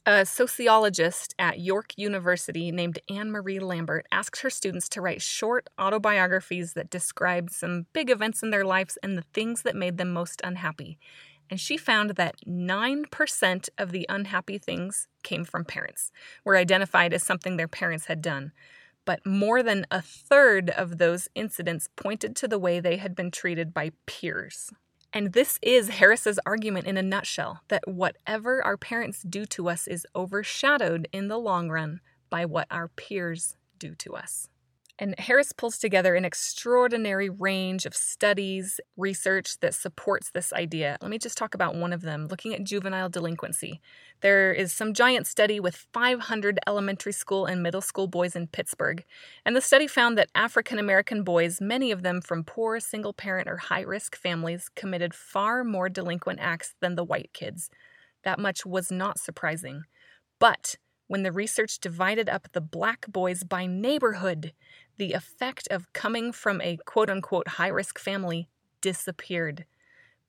A 0.06 0.24
sociologist 0.24 1.34
at 1.38 1.60
York 1.60 1.92
University 1.98 2.72
named 2.72 3.00
Anne 3.10 3.30
Marie 3.30 3.58
Ambert 3.58 4.06
asked 4.10 4.40
her 4.40 4.48
students 4.48 4.88
to 4.88 5.02
write 5.02 5.20
short 5.20 5.68
autobiographies 5.78 6.72
that 6.72 6.88
described 6.88 7.52
some 7.52 7.84
big 7.92 8.08
events 8.08 8.42
in 8.42 8.48
their 8.48 8.64
lives 8.64 8.96
and 9.02 9.18
the 9.18 9.24
things 9.34 9.60
that 9.60 9.76
made 9.76 9.98
them 9.98 10.10
most 10.10 10.40
unhappy. 10.42 10.98
And 11.50 11.60
she 11.60 11.76
found 11.76 12.10
that 12.10 12.36
9% 12.46 13.68
of 13.76 13.92
the 13.92 14.06
unhappy 14.08 14.56
things 14.56 15.06
came 15.22 15.44
from 15.44 15.66
parents, 15.66 16.12
were 16.44 16.56
identified 16.56 17.12
as 17.12 17.22
something 17.22 17.58
their 17.58 17.68
parents 17.68 18.06
had 18.06 18.22
done. 18.22 18.52
But 19.04 19.26
more 19.26 19.62
than 19.62 19.86
a 19.90 20.00
third 20.00 20.70
of 20.70 20.96
those 20.96 21.28
incidents 21.34 21.90
pointed 21.96 22.34
to 22.36 22.48
the 22.48 22.58
way 22.58 22.80
they 22.80 22.96
had 22.96 23.14
been 23.14 23.30
treated 23.30 23.74
by 23.74 23.90
peers. 24.06 24.70
And 25.12 25.32
this 25.32 25.58
is 25.60 25.88
Harris's 25.88 26.38
argument 26.46 26.86
in 26.86 26.96
a 26.96 27.02
nutshell 27.02 27.62
that 27.68 27.88
whatever 27.88 28.64
our 28.64 28.76
parents 28.76 29.22
do 29.22 29.44
to 29.46 29.68
us 29.68 29.88
is 29.88 30.06
overshadowed 30.14 31.08
in 31.12 31.26
the 31.26 31.38
long 31.38 31.68
run 31.68 32.00
by 32.28 32.44
what 32.44 32.68
our 32.70 32.86
peers 32.86 33.56
do 33.78 33.96
to 33.96 34.14
us. 34.14 34.48
And 35.00 35.18
Harris 35.18 35.52
pulls 35.52 35.78
together 35.78 36.14
an 36.14 36.26
extraordinary 36.26 37.30
range 37.30 37.86
of 37.86 37.96
studies, 37.96 38.78
research 38.98 39.58
that 39.60 39.74
supports 39.74 40.30
this 40.30 40.52
idea. 40.52 40.98
Let 41.00 41.10
me 41.10 41.18
just 41.18 41.38
talk 41.38 41.54
about 41.54 41.74
one 41.74 41.94
of 41.94 42.02
them 42.02 42.28
looking 42.28 42.54
at 42.54 42.64
juvenile 42.64 43.08
delinquency. 43.08 43.80
There 44.20 44.52
is 44.52 44.74
some 44.74 44.92
giant 44.92 45.26
study 45.26 45.58
with 45.58 45.86
500 45.94 46.58
elementary 46.66 47.12
school 47.12 47.46
and 47.46 47.62
middle 47.62 47.80
school 47.80 48.08
boys 48.08 48.36
in 48.36 48.46
Pittsburgh. 48.46 49.02
And 49.46 49.56
the 49.56 49.62
study 49.62 49.86
found 49.86 50.18
that 50.18 50.28
African 50.34 50.78
American 50.78 51.24
boys, 51.24 51.62
many 51.62 51.92
of 51.92 52.02
them 52.02 52.20
from 52.20 52.44
poor 52.44 52.78
single 52.78 53.14
parent 53.14 53.48
or 53.48 53.56
high 53.56 53.80
risk 53.80 54.14
families, 54.14 54.68
committed 54.76 55.14
far 55.14 55.64
more 55.64 55.88
delinquent 55.88 56.40
acts 56.42 56.74
than 56.80 56.96
the 56.96 57.04
white 57.04 57.30
kids. 57.32 57.70
That 58.24 58.38
much 58.38 58.66
was 58.66 58.92
not 58.92 59.18
surprising. 59.18 59.84
But 60.38 60.76
when 61.10 61.24
the 61.24 61.32
research 61.32 61.80
divided 61.80 62.28
up 62.28 62.46
the 62.52 62.60
black 62.60 63.04
boys 63.08 63.42
by 63.42 63.66
neighborhood, 63.66 64.52
the 65.00 65.14
effect 65.14 65.66
of 65.70 65.90
coming 65.94 66.30
from 66.30 66.60
a 66.60 66.76
quote 66.84 67.08
unquote 67.08 67.48
high 67.48 67.68
risk 67.68 67.98
family 67.98 68.50
disappeared. 68.82 69.64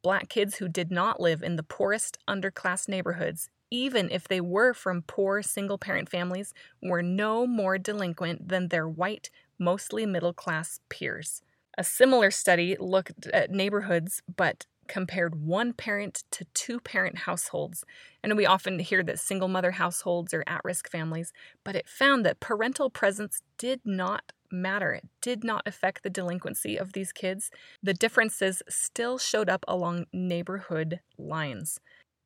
Black 0.02 0.30
kids 0.30 0.56
who 0.56 0.70
did 0.70 0.90
not 0.90 1.20
live 1.20 1.44
in 1.44 1.58
the 1.58 1.64
poorest 1.64 2.18
underclass 2.26 2.88
neighborhoods, 2.88 3.50
even 3.70 4.10
if 4.10 4.30
they 4.30 4.40
were 4.40 4.74
from 4.74 5.02
poor 5.02 5.42
single 5.42 5.78
parent 5.78 6.08
families, 6.08 6.54
were 6.82 7.04
no 7.04 7.46
more 7.46 7.78
delinquent 7.78 8.48
than 8.48 8.70
their 8.70 8.88
white, 8.88 9.30
mostly 9.60 10.06
middle 10.06 10.34
class 10.34 10.80
peers. 10.88 11.42
A 11.78 11.84
similar 11.84 12.32
study 12.32 12.78
looked 12.80 13.28
at 13.28 13.52
neighborhoods, 13.52 14.24
but 14.38 14.66
compared 14.88 15.36
one 15.36 15.74
parent 15.74 16.24
to 16.32 16.46
two 16.54 16.80
parent 16.80 17.18
households. 17.18 17.84
And 18.24 18.38
we 18.38 18.46
often 18.46 18.80
hear 18.80 19.04
that 19.04 19.20
single 19.20 19.50
mother 19.50 19.72
households 19.72 20.34
are 20.34 20.46
at 20.48 20.64
risk 20.64 20.90
families, 20.90 21.34
but 21.66 21.76
it 21.76 21.90
found 21.90 22.26
that 22.26 22.40
parental 22.40 22.90
presence 22.90 23.42
did 23.58 23.82
not 23.84 24.32
matter. 24.52 24.94
It 24.94 25.08
did 25.22 25.44
not 25.44 25.64
affect 25.66 26.04
the 26.04 26.10
delinquency 26.10 26.78
of 26.78 26.94
these 26.94 27.12
kids. 27.12 27.52
The 27.82 27.94
differences 27.94 28.62
still 28.70 29.18
showed 29.18 29.50
up 29.50 29.66
along 29.68 30.06
neighborhood 30.14 31.00
lines. 31.18 31.80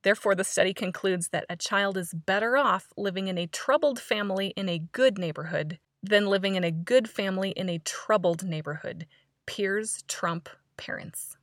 Therefore, 0.03 0.35
the 0.35 0.43
study 0.43 0.73
concludes 0.73 1.29
that 1.29 1.45
a 1.49 1.55
child 1.55 1.97
is 1.97 2.13
better 2.13 2.57
off 2.57 2.88
living 2.95 3.27
in 3.27 3.38
a 3.38 3.47
troubled 3.47 3.99
family 3.99 4.53
in 4.55 4.69
a 4.69 4.79
good 4.79 5.17
neighborhood 5.17 5.79
than 6.03 6.27
living 6.27 6.55
in 6.55 6.63
a 6.63 6.71
good 6.71 7.09
family 7.09 7.49
in 7.51 7.69
a 7.69 7.79
troubled 7.79 8.43
neighborhood. 8.43 9.07
Peers 9.47 10.03
trump 10.07 10.47
parents. 10.77 11.38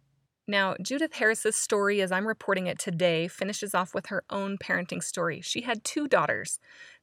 Now, 0.48 0.74
Judith 0.82 1.14
Harris's 1.14 1.54
story, 1.54 2.00
as 2.00 2.10
I'm 2.10 2.26
reporting 2.26 2.66
it 2.66 2.78
today, 2.78 3.28
finishes 3.28 3.74
off 3.74 3.94
with 3.94 4.06
her 4.06 4.24
own 4.28 4.58
parenting 4.58 5.02
story. 5.02 5.40
She 5.40 5.60
had 5.60 5.84
two 5.84 6.08
daughters. 6.08 6.58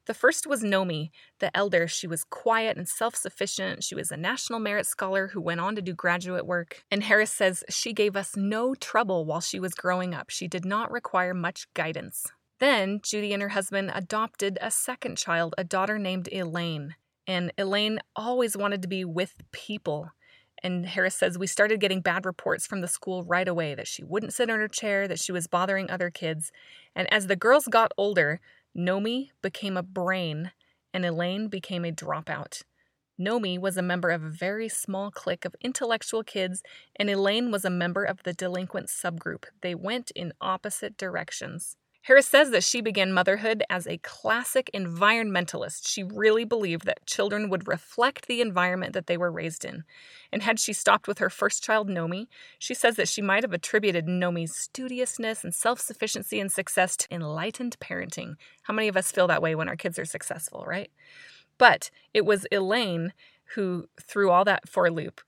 The 0.06 0.14
first 0.14 0.46
was 0.46 0.62
Nomi, 0.62 1.10
the 1.38 1.56
elder. 1.56 1.88
She 1.88 2.06
was 2.06 2.24
quiet 2.24 2.76
and 2.76 2.86
self 2.86 3.16
sufficient. 3.16 3.82
She 3.82 3.94
was 3.94 4.10
a 4.10 4.16
National 4.16 4.58
Merit 4.58 4.86
Scholar 4.86 5.28
who 5.28 5.40
went 5.40 5.60
on 5.60 5.74
to 5.76 5.82
do 5.82 5.94
graduate 5.94 6.46
work. 6.46 6.82
And 6.90 7.02
Harris 7.02 7.30
says 7.30 7.64
she 7.70 7.92
gave 7.92 8.14
us 8.14 8.36
no 8.36 8.74
trouble 8.74 9.24
while 9.24 9.40
she 9.40 9.58
was 9.60 9.74
growing 9.74 10.14
up. 10.14 10.28
She 10.28 10.46
did 10.46 10.64
not 10.66 10.90
require 10.90 11.32
much 11.32 11.72
guidance. 11.72 12.26
Then 12.58 13.00
Judy 13.02 13.32
and 13.32 13.42
her 13.42 13.50
husband 13.50 13.90
adopted 13.94 14.58
a 14.60 14.70
second 14.70 15.16
child, 15.16 15.54
a 15.56 15.64
daughter 15.64 15.98
named 15.98 16.28
Elaine. 16.30 16.94
And 17.26 17.52
Elaine 17.56 18.00
always 18.14 18.56
wanted 18.56 18.82
to 18.82 18.88
be 18.88 19.04
with 19.04 19.34
people. 19.50 20.10
And 20.62 20.86
Harris 20.86 21.14
says 21.14 21.38
we 21.38 21.46
started 21.46 21.80
getting 21.80 22.00
bad 22.00 22.26
reports 22.26 22.66
from 22.66 22.80
the 22.80 22.88
school 22.88 23.22
right 23.24 23.48
away 23.48 23.74
that 23.74 23.88
she 23.88 24.04
wouldn't 24.04 24.34
sit 24.34 24.50
in 24.50 24.56
her 24.56 24.68
chair, 24.68 25.08
that 25.08 25.20
she 25.20 25.32
was 25.32 25.46
bothering 25.46 25.90
other 25.90 26.10
kids. 26.10 26.52
And 26.94 27.12
as 27.12 27.26
the 27.26 27.36
girls 27.36 27.66
got 27.66 27.92
older, 27.96 28.40
Nomi 28.76 29.30
became 29.42 29.76
a 29.76 29.82
brain 29.82 30.52
and 30.92 31.04
Elaine 31.04 31.48
became 31.48 31.84
a 31.84 31.92
dropout. 31.92 32.62
Nomi 33.20 33.58
was 33.58 33.76
a 33.76 33.82
member 33.82 34.10
of 34.10 34.24
a 34.24 34.30
very 34.30 34.68
small 34.68 35.10
clique 35.10 35.44
of 35.44 35.54
intellectual 35.60 36.24
kids, 36.24 36.62
and 36.96 37.10
Elaine 37.10 37.50
was 37.50 37.66
a 37.66 37.70
member 37.70 38.02
of 38.02 38.22
the 38.22 38.32
delinquent 38.32 38.86
subgroup. 38.86 39.44
They 39.60 39.74
went 39.74 40.10
in 40.12 40.32
opposite 40.40 40.96
directions. 40.96 41.76
Harris 42.02 42.26
says 42.26 42.50
that 42.50 42.64
she 42.64 42.80
began 42.80 43.12
motherhood 43.12 43.62
as 43.68 43.86
a 43.86 43.98
classic 43.98 44.70
environmentalist. 44.72 45.86
She 45.86 46.02
really 46.02 46.44
believed 46.44 46.86
that 46.86 47.04
children 47.06 47.50
would 47.50 47.68
reflect 47.68 48.26
the 48.26 48.40
environment 48.40 48.94
that 48.94 49.06
they 49.06 49.18
were 49.18 49.30
raised 49.30 49.64
in. 49.66 49.84
And 50.32 50.42
had 50.42 50.58
she 50.58 50.72
stopped 50.72 51.06
with 51.06 51.18
her 51.18 51.28
first 51.28 51.62
child, 51.62 51.88
Nomi, 51.88 52.26
she 52.58 52.72
says 52.72 52.96
that 52.96 53.08
she 53.08 53.20
might 53.20 53.42
have 53.44 53.52
attributed 53.52 54.06
Nomi's 54.06 54.56
studiousness 54.56 55.44
and 55.44 55.54
self 55.54 55.78
sufficiency 55.78 56.40
and 56.40 56.50
success 56.50 56.96
to 56.96 57.14
enlightened 57.14 57.78
parenting. 57.80 58.36
How 58.62 58.72
many 58.72 58.88
of 58.88 58.96
us 58.96 59.12
feel 59.12 59.26
that 59.26 59.42
way 59.42 59.54
when 59.54 59.68
our 59.68 59.76
kids 59.76 59.98
are 59.98 60.06
successful, 60.06 60.64
right? 60.66 60.90
But 61.58 61.90
it 62.14 62.24
was 62.24 62.46
Elaine 62.50 63.12
who 63.54 63.88
threw 64.00 64.30
all 64.30 64.44
that 64.44 64.68
for 64.68 64.86
a 64.86 64.90
loop. 64.90 65.20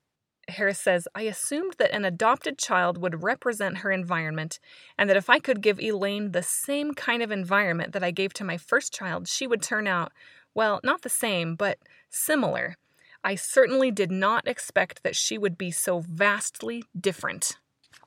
Harris 0.48 0.78
says, 0.78 1.06
I 1.14 1.22
assumed 1.22 1.74
that 1.78 1.92
an 1.92 2.04
adopted 2.04 2.58
child 2.58 2.98
would 2.98 3.22
represent 3.22 3.78
her 3.78 3.90
environment, 3.92 4.58
and 4.98 5.08
that 5.08 5.16
if 5.16 5.30
I 5.30 5.38
could 5.38 5.62
give 5.62 5.80
Elaine 5.80 6.32
the 6.32 6.42
same 6.42 6.94
kind 6.94 7.22
of 7.22 7.30
environment 7.30 7.92
that 7.92 8.02
I 8.02 8.10
gave 8.10 8.32
to 8.34 8.44
my 8.44 8.56
first 8.56 8.92
child, 8.92 9.28
she 9.28 9.46
would 9.46 9.62
turn 9.62 9.86
out, 9.86 10.12
well, 10.54 10.80
not 10.82 11.02
the 11.02 11.08
same, 11.08 11.54
but 11.54 11.78
similar. 12.10 12.76
I 13.24 13.36
certainly 13.36 13.90
did 13.90 14.10
not 14.10 14.48
expect 14.48 15.02
that 15.04 15.16
she 15.16 15.38
would 15.38 15.56
be 15.56 15.70
so 15.70 16.00
vastly 16.00 16.82
different. 16.98 17.56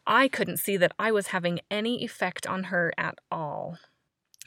I 0.06 0.28
couldn't 0.28 0.58
see 0.58 0.78
that 0.78 0.94
I 1.00 1.12
was 1.12 1.28
having 1.28 1.62
any 1.72 2.04
effect 2.04 2.46
on 2.46 2.66
her 2.66 2.94
at 2.98 3.18
all. 3.32 3.78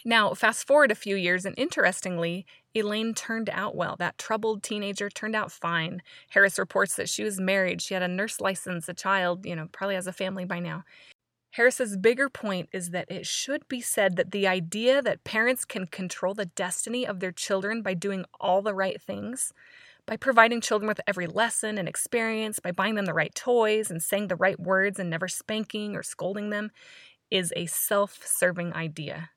Now, 0.04 0.32
fast 0.34 0.66
forward 0.66 0.90
a 0.90 0.96
few 0.96 1.16
years, 1.16 1.44
and 1.44 1.58
interestingly, 1.58 2.46
Elaine 2.74 3.14
turned 3.14 3.50
out 3.50 3.74
well. 3.74 3.96
That 3.98 4.18
troubled 4.18 4.62
teenager 4.62 5.10
turned 5.10 5.34
out 5.34 5.50
fine. 5.50 6.02
Harris 6.30 6.58
reports 6.58 6.96
that 6.96 7.08
she 7.08 7.24
was 7.24 7.40
married, 7.40 7.82
she 7.82 7.94
had 7.94 8.02
a 8.02 8.08
nurse 8.08 8.40
license, 8.40 8.88
a 8.88 8.94
child, 8.94 9.44
you 9.44 9.56
know, 9.56 9.68
probably 9.72 9.96
has 9.96 10.06
a 10.06 10.12
family 10.12 10.44
by 10.44 10.60
now. 10.60 10.84
Harris's 11.52 11.96
bigger 11.96 12.28
point 12.28 12.68
is 12.72 12.90
that 12.90 13.10
it 13.10 13.26
should 13.26 13.66
be 13.68 13.80
said 13.80 14.16
that 14.16 14.30
the 14.30 14.46
idea 14.46 15.02
that 15.02 15.24
parents 15.24 15.64
can 15.64 15.86
control 15.86 16.34
the 16.34 16.46
destiny 16.46 17.06
of 17.06 17.20
their 17.20 17.32
children 17.32 17.82
by 17.82 17.94
doing 17.94 18.24
all 18.40 18.62
the 18.62 18.74
right 18.74 19.00
things, 19.00 19.52
by 20.06 20.16
providing 20.16 20.60
children 20.60 20.88
with 20.88 21.00
every 21.06 21.26
lesson 21.26 21.78
and 21.78 21.88
experience, 21.88 22.60
by 22.60 22.70
buying 22.70 22.94
them 22.94 23.06
the 23.06 23.14
right 23.14 23.34
toys 23.34 23.90
and 23.90 24.02
saying 24.02 24.28
the 24.28 24.36
right 24.36 24.60
words 24.60 24.98
and 24.98 25.10
never 25.10 25.26
spanking 25.26 25.96
or 25.96 26.02
scolding 26.02 26.50
them, 26.50 26.70
is 27.30 27.52
a 27.56 27.66
self 27.66 28.20
serving 28.24 28.72
idea. 28.74 29.30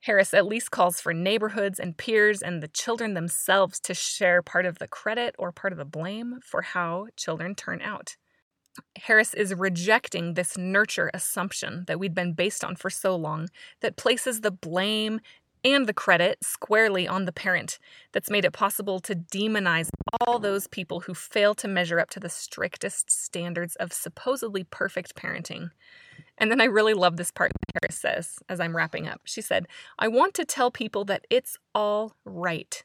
Harris 0.00 0.32
at 0.32 0.46
least 0.46 0.70
calls 0.70 1.00
for 1.00 1.12
neighborhoods 1.12 1.78
and 1.78 1.96
peers 1.96 2.42
and 2.42 2.62
the 2.62 2.68
children 2.68 3.14
themselves 3.14 3.78
to 3.80 3.94
share 3.94 4.42
part 4.42 4.64
of 4.64 4.78
the 4.78 4.88
credit 4.88 5.34
or 5.38 5.52
part 5.52 5.72
of 5.72 5.78
the 5.78 5.84
blame 5.84 6.40
for 6.42 6.62
how 6.62 7.06
children 7.16 7.54
turn 7.54 7.82
out. 7.82 8.16
Harris 8.96 9.34
is 9.34 9.54
rejecting 9.54 10.34
this 10.34 10.56
nurture 10.56 11.10
assumption 11.12 11.84
that 11.86 11.98
we'd 11.98 12.14
been 12.14 12.32
based 12.32 12.64
on 12.64 12.76
for 12.76 12.88
so 12.88 13.14
long 13.14 13.48
that 13.80 13.96
places 13.96 14.40
the 14.40 14.50
blame 14.50 15.20
and 15.64 15.86
the 15.86 15.92
credit 15.92 16.38
squarely 16.42 17.06
on 17.06 17.24
the 17.26 17.32
parent, 17.32 17.78
that's 18.12 18.30
made 18.30 18.44
it 18.44 18.52
possible 18.52 18.98
to 19.00 19.14
demonize 19.14 19.90
all 20.20 20.38
those 20.38 20.66
people 20.66 21.00
who 21.00 21.14
fail 21.14 21.54
to 21.54 21.68
measure 21.68 22.00
up 22.00 22.10
to 22.10 22.20
the 22.20 22.30
strictest 22.30 23.10
standards 23.10 23.76
of 23.76 23.92
supposedly 23.92 24.64
perfect 24.64 25.14
parenting. 25.14 25.70
And 26.40 26.50
then 26.50 26.60
I 26.60 26.64
really 26.64 26.94
love 26.94 27.18
this 27.18 27.30
part 27.30 27.52
that 27.52 27.80
Harris 27.82 28.00
says 28.00 28.38
as 28.48 28.60
I'm 28.60 28.74
wrapping 28.74 29.06
up. 29.06 29.20
She 29.24 29.42
said, 29.42 29.68
I 29.98 30.08
want 30.08 30.32
to 30.34 30.46
tell 30.46 30.70
people 30.70 31.04
that 31.04 31.26
it's 31.28 31.58
all 31.74 32.14
right. 32.24 32.82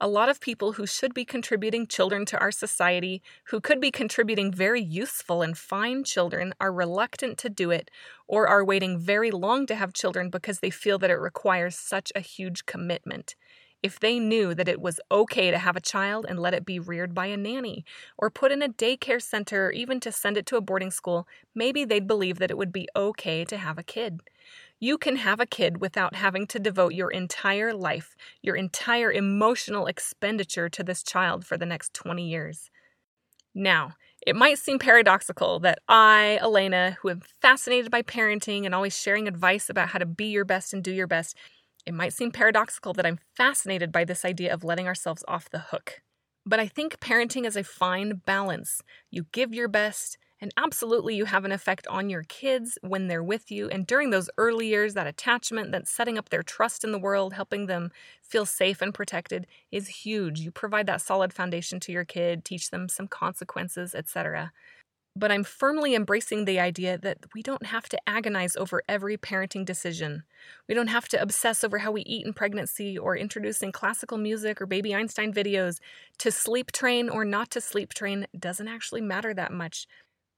A 0.00 0.08
lot 0.08 0.28
of 0.28 0.40
people 0.40 0.72
who 0.72 0.86
should 0.86 1.12
be 1.12 1.24
contributing 1.24 1.86
children 1.86 2.24
to 2.26 2.38
our 2.38 2.50
society, 2.50 3.22
who 3.46 3.60
could 3.60 3.80
be 3.80 3.90
contributing 3.90 4.52
very 4.52 4.82
useful 4.82 5.42
and 5.42 5.58
fine 5.58 6.02
children, 6.04 6.54
are 6.60 6.72
reluctant 6.72 7.38
to 7.38 7.48
do 7.48 7.70
it 7.70 7.90
or 8.26 8.48
are 8.48 8.64
waiting 8.64 8.98
very 8.98 9.30
long 9.30 9.66
to 9.66 9.74
have 9.74 9.92
children 9.92 10.30
because 10.30 10.60
they 10.60 10.70
feel 10.70 10.98
that 10.98 11.10
it 11.10 11.16
requires 11.16 11.76
such 11.76 12.12
a 12.16 12.20
huge 12.20 12.66
commitment 12.66 13.34
if 13.82 14.00
they 14.00 14.18
knew 14.18 14.54
that 14.54 14.68
it 14.68 14.80
was 14.80 15.00
okay 15.10 15.50
to 15.50 15.58
have 15.58 15.76
a 15.76 15.80
child 15.80 16.26
and 16.28 16.38
let 16.38 16.54
it 16.54 16.64
be 16.64 16.78
reared 16.78 17.14
by 17.14 17.26
a 17.26 17.36
nanny, 17.36 17.84
or 18.18 18.30
put 18.30 18.52
in 18.52 18.62
a 18.62 18.68
daycare 18.68 19.22
center, 19.22 19.66
or 19.66 19.72
even 19.72 20.00
to 20.00 20.12
send 20.12 20.36
it 20.36 20.46
to 20.46 20.56
a 20.56 20.60
boarding 20.60 20.90
school, 20.90 21.26
maybe 21.54 21.84
they'd 21.84 22.06
believe 22.06 22.38
that 22.38 22.50
it 22.50 22.58
would 22.58 22.72
be 22.72 22.88
okay 22.96 23.44
to 23.44 23.56
have 23.56 23.78
a 23.78 23.82
kid. 23.82 24.20
You 24.80 24.98
can 24.98 25.16
have 25.16 25.40
a 25.40 25.46
kid 25.46 25.80
without 25.80 26.16
having 26.16 26.46
to 26.48 26.58
devote 26.58 26.94
your 26.94 27.10
entire 27.10 27.72
life, 27.72 28.16
your 28.42 28.56
entire 28.56 29.12
emotional 29.12 29.86
expenditure 29.86 30.68
to 30.70 30.82
this 30.82 31.02
child 31.02 31.46
for 31.46 31.56
the 31.56 31.66
next 31.66 31.94
20 31.94 32.28
years. 32.28 32.70
Now, 33.54 33.92
it 34.26 34.36
might 34.36 34.58
seem 34.58 34.78
paradoxical 34.78 35.58
that 35.60 35.80
I, 35.88 36.38
Elena, 36.40 36.96
who 37.02 37.10
am 37.10 37.22
fascinated 37.40 37.90
by 37.90 38.02
parenting 38.02 38.64
and 38.64 38.74
always 38.74 38.96
sharing 38.96 39.28
advice 39.28 39.68
about 39.68 39.88
how 39.88 39.98
to 39.98 40.06
be 40.06 40.26
your 40.26 40.44
best 40.44 40.72
and 40.72 40.82
do 40.82 40.92
your 40.92 41.08
best, 41.08 41.36
it 41.86 41.94
might 41.94 42.12
seem 42.12 42.30
paradoxical 42.30 42.92
that 42.94 43.06
I'm 43.06 43.18
fascinated 43.36 43.92
by 43.92 44.04
this 44.04 44.24
idea 44.24 44.52
of 44.52 44.64
letting 44.64 44.86
ourselves 44.86 45.24
off 45.28 45.50
the 45.50 45.58
hook. 45.58 46.00
But 46.44 46.60
I 46.60 46.66
think 46.66 46.98
parenting 47.00 47.46
is 47.46 47.56
a 47.56 47.64
fine 47.64 48.22
balance. 48.26 48.82
You 49.10 49.26
give 49.32 49.54
your 49.54 49.68
best, 49.68 50.18
and 50.40 50.52
absolutely 50.56 51.14
you 51.14 51.24
have 51.24 51.44
an 51.44 51.52
effect 51.52 51.86
on 51.86 52.10
your 52.10 52.24
kids 52.24 52.76
when 52.82 53.06
they're 53.06 53.22
with 53.22 53.50
you. 53.50 53.68
And 53.68 53.86
during 53.86 54.10
those 54.10 54.28
early 54.38 54.66
years, 54.66 54.94
that 54.94 55.06
attachment, 55.06 55.70
that 55.70 55.86
setting 55.86 56.18
up 56.18 56.30
their 56.30 56.42
trust 56.42 56.82
in 56.82 56.90
the 56.90 56.98
world, 56.98 57.32
helping 57.32 57.66
them 57.66 57.90
feel 58.22 58.44
safe 58.44 58.82
and 58.82 58.92
protected 58.92 59.46
is 59.70 59.86
huge. 59.86 60.40
You 60.40 60.50
provide 60.50 60.86
that 60.86 61.00
solid 61.00 61.32
foundation 61.32 61.78
to 61.80 61.92
your 61.92 62.04
kid, 62.04 62.44
teach 62.44 62.70
them 62.70 62.88
some 62.88 63.06
consequences, 63.06 63.94
etc 63.94 64.52
but 65.14 65.30
I'm 65.30 65.44
firmly 65.44 65.94
embracing 65.94 66.44
the 66.44 66.58
idea 66.58 66.96
that 66.98 67.18
we 67.34 67.42
don't 67.42 67.66
have 67.66 67.88
to 67.90 67.98
agonize 68.08 68.56
over 68.56 68.82
every 68.88 69.18
parenting 69.18 69.64
decision. 69.64 70.22
We 70.68 70.74
don't 70.74 70.88
have 70.88 71.06
to 71.08 71.20
obsess 71.20 71.62
over 71.62 71.78
how 71.78 71.92
we 71.92 72.02
eat 72.02 72.26
in 72.26 72.32
pregnancy 72.32 72.96
or 72.96 73.16
introducing 73.16 73.72
classical 73.72 74.16
music 74.16 74.60
or 74.60 74.66
baby 74.66 74.94
Einstein 74.94 75.32
videos. 75.32 75.80
To 76.18 76.32
sleep 76.32 76.72
train 76.72 77.08
or 77.08 77.24
not 77.24 77.50
to 77.50 77.60
sleep 77.60 77.92
train 77.92 78.26
doesn't 78.38 78.68
actually 78.68 79.02
matter 79.02 79.34
that 79.34 79.52
much. 79.52 79.86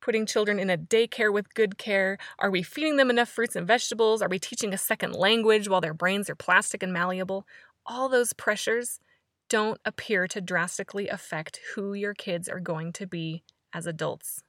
Putting 0.01 0.27
children 0.27 0.59
in 0.59 0.69
a 0.69 0.77
daycare 0.77 1.33
with 1.33 1.55
good 1.55 1.79
care, 1.79 2.19
are 2.39 2.51
we 2.51 2.63
feeding 2.63 2.97
them 2.97 3.11
enough 3.11 3.29
fruits 3.29 3.57
and 3.57 3.67
vegetables? 3.67 4.21
Are 4.21 4.29
we 4.29 4.39
teaching 4.39 4.75
a 4.75 4.79
second 4.79 5.15
language 5.15 5.69
while 5.69 5.81
their 5.81 5.95
brains 5.95 6.29
are 6.29 6.35
plastic 6.35 6.83
and 6.83 6.93
malleable? 6.93 7.47
All 7.87 8.09
those 8.09 8.33
pressures 8.33 8.99
don't 9.49 9.81
appear 9.85 10.27
to 10.29 10.41
drastically 10.41 11.09
affect 11.09 11.61
who 11.75 11.95
your 11.95 12.13
kids 12.13 12.49
are 12.49 12.61
going 12.61 12.93
to 12.95 13.07
be 13.07 13.45
as 13.73 13.87
adults. 13.87 14.44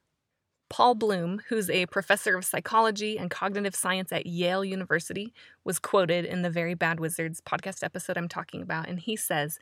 Paul 0.70 0.96
Bloom, 0.96 1.42
who's 1.48 1.70
a 1.70 1.86
professor 1.88 2.36
of 2.36 2.44
psychology 2.44 3.18
and 3.18 3.30
cognitive 3.30 3.76
science 3.76 4.12
at 4.12 4.26
Yale 4.26 4.66
University, 4.66 5.34
was 5.64 5.80
quoted 5.80 6.26
in 6.26 6.42
the 6.42 6.50
Very 6.50 6.74
Bad 6.74 7.00
Wizards 7.00 7.40
podcast 7.40 7.84
episode 7.84 8.18
I'm 8.18 8.28
talking 8.28 8.62
about, 8.62 8.90
and 8.90 9.00
he 9.00 9.16
says, 9.16 9.60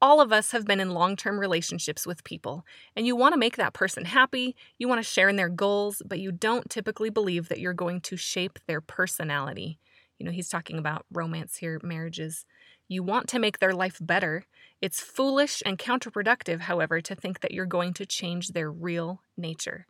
all 0.00 0.20
of 0.20 0.32
us 0.32 0.50
have 0.50 0.66
been 0.66 0.80
in 0.80 0.90
long 0.90 1.16
term 1.16 1.40
relationships 1.40 2.06
with 2.06 2.24
people, 2.24 2.64
and 2.94 3.06
you 3.06 3.16
want 3.16 3.32
to 3.32 3.38
make 3.38 3.56
that 3.56 3.72
person 3.72 4.04
happy, 4.04 4.54
you 4.78 4.86
want 4.86 5.00
to 5.00 5.08
share 5.08 5.28
in 5.28 5.36
their 5.36 5.48
goals, 5.48 6.02
but 6.06 6.20
you 6.20 6.30
don't 6.30 6.70
typically 6.70 7.10
believe 7.10 7.48
that 7.48 7.60
you're 7.60 7.72
going 7.72 8.00
to 8.02 8.16
shape 8.16 8.58
their 8.66 8.80
personality. 8.80 9.78
You 10.18 10.26
know, 10.26 10.32
he's 10.32 10.48
talking 10.48 10.78
about 10.78 11.06
romance 11.10 11.56
here, 11.56 11.80
marriages. 11.82 12.46
You 12.86 13.02
want 13.02 13.28
to 13.28 13.38
make 13.38 13.58
their 13.58 13.72
life 13.72 13.98
better. 14.00 14.44
It's 14.80 15.00
foolish 15.00 15.62
and 15.64 15.78
counterproductive, 15.78 16.60
however, 16.60 17.00
to 17.00 17.14
think 17.14 17.40
that 17.40 17.52
you're 17.52 17.66
going 17.66 17.94
to 17.94 18.06
change 18.06 18.48
their 18.48 18.70
real 18.70 19.22
nature. 19.36 19.86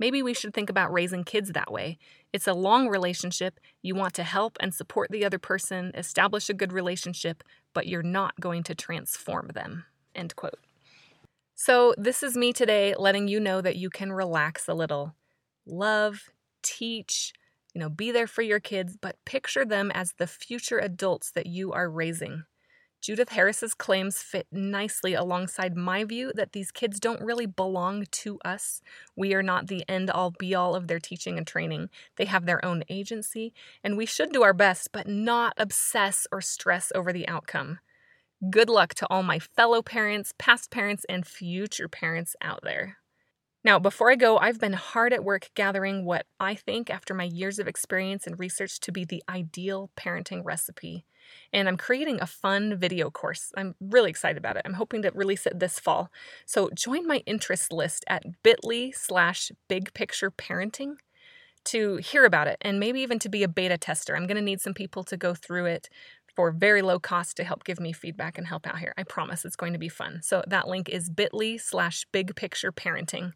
Maybe 0.00 0.22
we 0.22 0.32
should 0.32 0.54
think 0.54 0.70
about 0.70 0.92
raising 0.92 1.24
kids 1.24 1.50
that 1.50 1.70
way. 1.70 1.98
It's 2.32 2.48
a 2.48 2.54
long 2.54 2.88
relationship. 2.88 3.60
You 3.82 3.94
want 3.94 4.14
to 4.14 4.24
help 4.24 4.56
and 4.58 4.74
support 4.74 5.10
the 5.10 5.26
other 5.26 5.38
person, 5.38 5.92
establish 5.94 6.48
a 6.48 6.54
good 6.54 6.72
relationship, 6.72 7.44
but 7.74 7.86
you're 7.86 8.02
not 8.02 8.40
going 8.40 8.62
to 8.64 8.74
transform 8.74 9.50
them. 9.54 9.84
End 10.14 10.34
quote. 10.34 10.58
So, 11.54 11.94
this 11.98 12.22
is 12.22 12.34
me 12.34 12.54
today 12.54 12.94
letting 12.98 13.28
you 13.28 13.38
know 13.38 13.60
that 13.60 13.76
you 13.76 13.90
can 13.90 14.10
relax 14.10 14.66
a 14.66 14.74
little. 14.74 15.14
Love, 15.66 16.32
teach, 16.62 17.34
you 17.74 17.80
know, 17.80 17.90
be 17.90 18.10
there 18.10 18.26
for 18.26 18.40
your 18.40 18.60
kids, 18.60 18.96
but 18.98 19.22
picture 19.26 19.66
them 19.66 19.90
as 19.90 20.14
the 20.14 20.26
future 20.26 20.78
adults 20.78 21.30
that 21.32 21.46
you 21.46 21.72
are 21.72 21.90
raising. 21.90 22.44
Judith 23.00 23.30
Harris's 23.30 23.72
claims 23.72 24.22
fit 24.22 24.46
nicely 24.52 25.14
alongside 25.14 25.74
my 25.74 26.04
view 26.04 26.32
that 26.34 26.52
these 26.52 26.70
kids 26.70 27.00
don't 27.00 27.22
really 27.22 27.46
belong 27.46 28.04
to 28.10 28.38
us. 28.44 28.82
We 29.16 29.32
are 29.32 29.42
not 29.42 29.68
the 29.68 29.88
end 29.88 30.10
all 30.10 30.32
be 30.32 30.54
all 30.54 30.74
of 30.74 30.86
their 30.86 31.00
teaching 31.00 31.38
and 31.38 31.46
training. 31.46 31.88
They 32.16 32.26
have 32.26 32.44
their 32.44 32.62
own 32.62 32.84
agency, 32.90 33.54
and 33.82 33.96
we 33.96 34.04
should 34.04 34.32
do 34.32 34.42
our 34.42 34.52
best, 34.52 34.90
but 34.92 35.06
not 35.06 35.54
obsess 35.56 36.26
or 36.30 36.42
stress 36.42 36.92
over 36.94 37.10
the 37.10 37.26
outcome. 37.26 37.78
Good 38.50 38.68
luck 38.68 38.92
to 38.94 39.06
all 39.08 39.22
my 39.22 39.38
fellow 39.38 39.80
parents, 39.80 40.34
past 40.36 40.70
parents, 40.70 41.06
and 41.08 41.26
future 41.26 41.88
parents 41.88 42.36
out 42.42 42.60
there. 42.62 42.98
Now, 43.64 43.78
before 43.78 44.10
I 44.10 44.16
go, 44.16 44.38
I've 44.38 44.60
been 44.60 44.72
hard 44.74 45.12
at 45.12 45.24
work 45.24 45.50
gathering 45.54 46.04
what 46.04 46.26
I 46.38 46.54
think, 46.54 46.90
after 46.90 47.14
my 47.14 47.24
years 47.24 47.58
of 47.58 47.68
experience 47.68 48.26
and 48.26 48.38
research, 48.38 48.80
to 48.80 48.92
be 48.92 49.04
the 49.04 49.22
ideal 49.28 49.90
parenting 49.96 50.42
recipe. 50.44 51.04
And 51.52 51.68
I'm 51.68 51.76
creating 51.76 52.20
a 52.20 52.26
fun 52.26 52.76
video 52.76 53.10
course. 53.10 53.52
I'm 53.56 53.74
really 53.80 54.10
excited 54.10 54.38
about 54.38 54.56
it. 54.56 54.62
I'm 54.64 54.74
hoping 54.74 55.02
to 55.02 55.10
release 55.14 55.46
it 55.46 55.58
this 55.58 55.78
fall. 55.78 56.10
So 56.46 56.70
join 56.74 57.06
my 57.06 57.22
interest 57.26 57.72
list 57.72 58.04
at 58.08 58.24
bit.ly 58.42 58.92
slash 58.94 59.50
big 59.68 59.92
picture 59.94 60.30
parenting 60.30 60.94
to 61.62 61.96
hear 61.96 62.24
about 62.24 62.48
it 62.48 62.56
and 62.62 62.80
maybe 62.80 63.00
even 63.00 63.18
to 63.18 63.28
be 63.28 63.42
a 63.42 63.48
beta 63.48 63.76
tester. 63.76 64.16
I'm 64.16 64.26
going 64.26 64.36
to 64.36 64.42
need 64.42 64.60
some 64.60 64.74
people 64.74 65.04
to 65.04 65.16
go 65.16 65.34
through 65.34 65.66
it 65.66 65.88
for 66.34 66.52
very 66.52 66.80
low 66.80 66.98
cost 66.98 67.36
to 67.36 67.44
help 67.44 67.64
give 67.64 67.80
me 67.80 67.92
feedback 67.92 68.38
and 68.38 68.46
help 68.46 68.66
out 68.66 68.78
here. 68.78 68.94
I 68.96 69.02
promise 69.02 69.44
it's 69.44 69.56
going 69.56 69.72
to 69.72 69.78
be 69.78 69.88
fun. 69.88 70.20
So 70.22 70.42
that 70.46 70.68
link 70.68 70.88
is 70.88 71.10
bit.ly 71.10 71.58
slash 71.58 72.06
big 72.12 72.34
picture 72.36 72.72
parenting. 72.72 73.32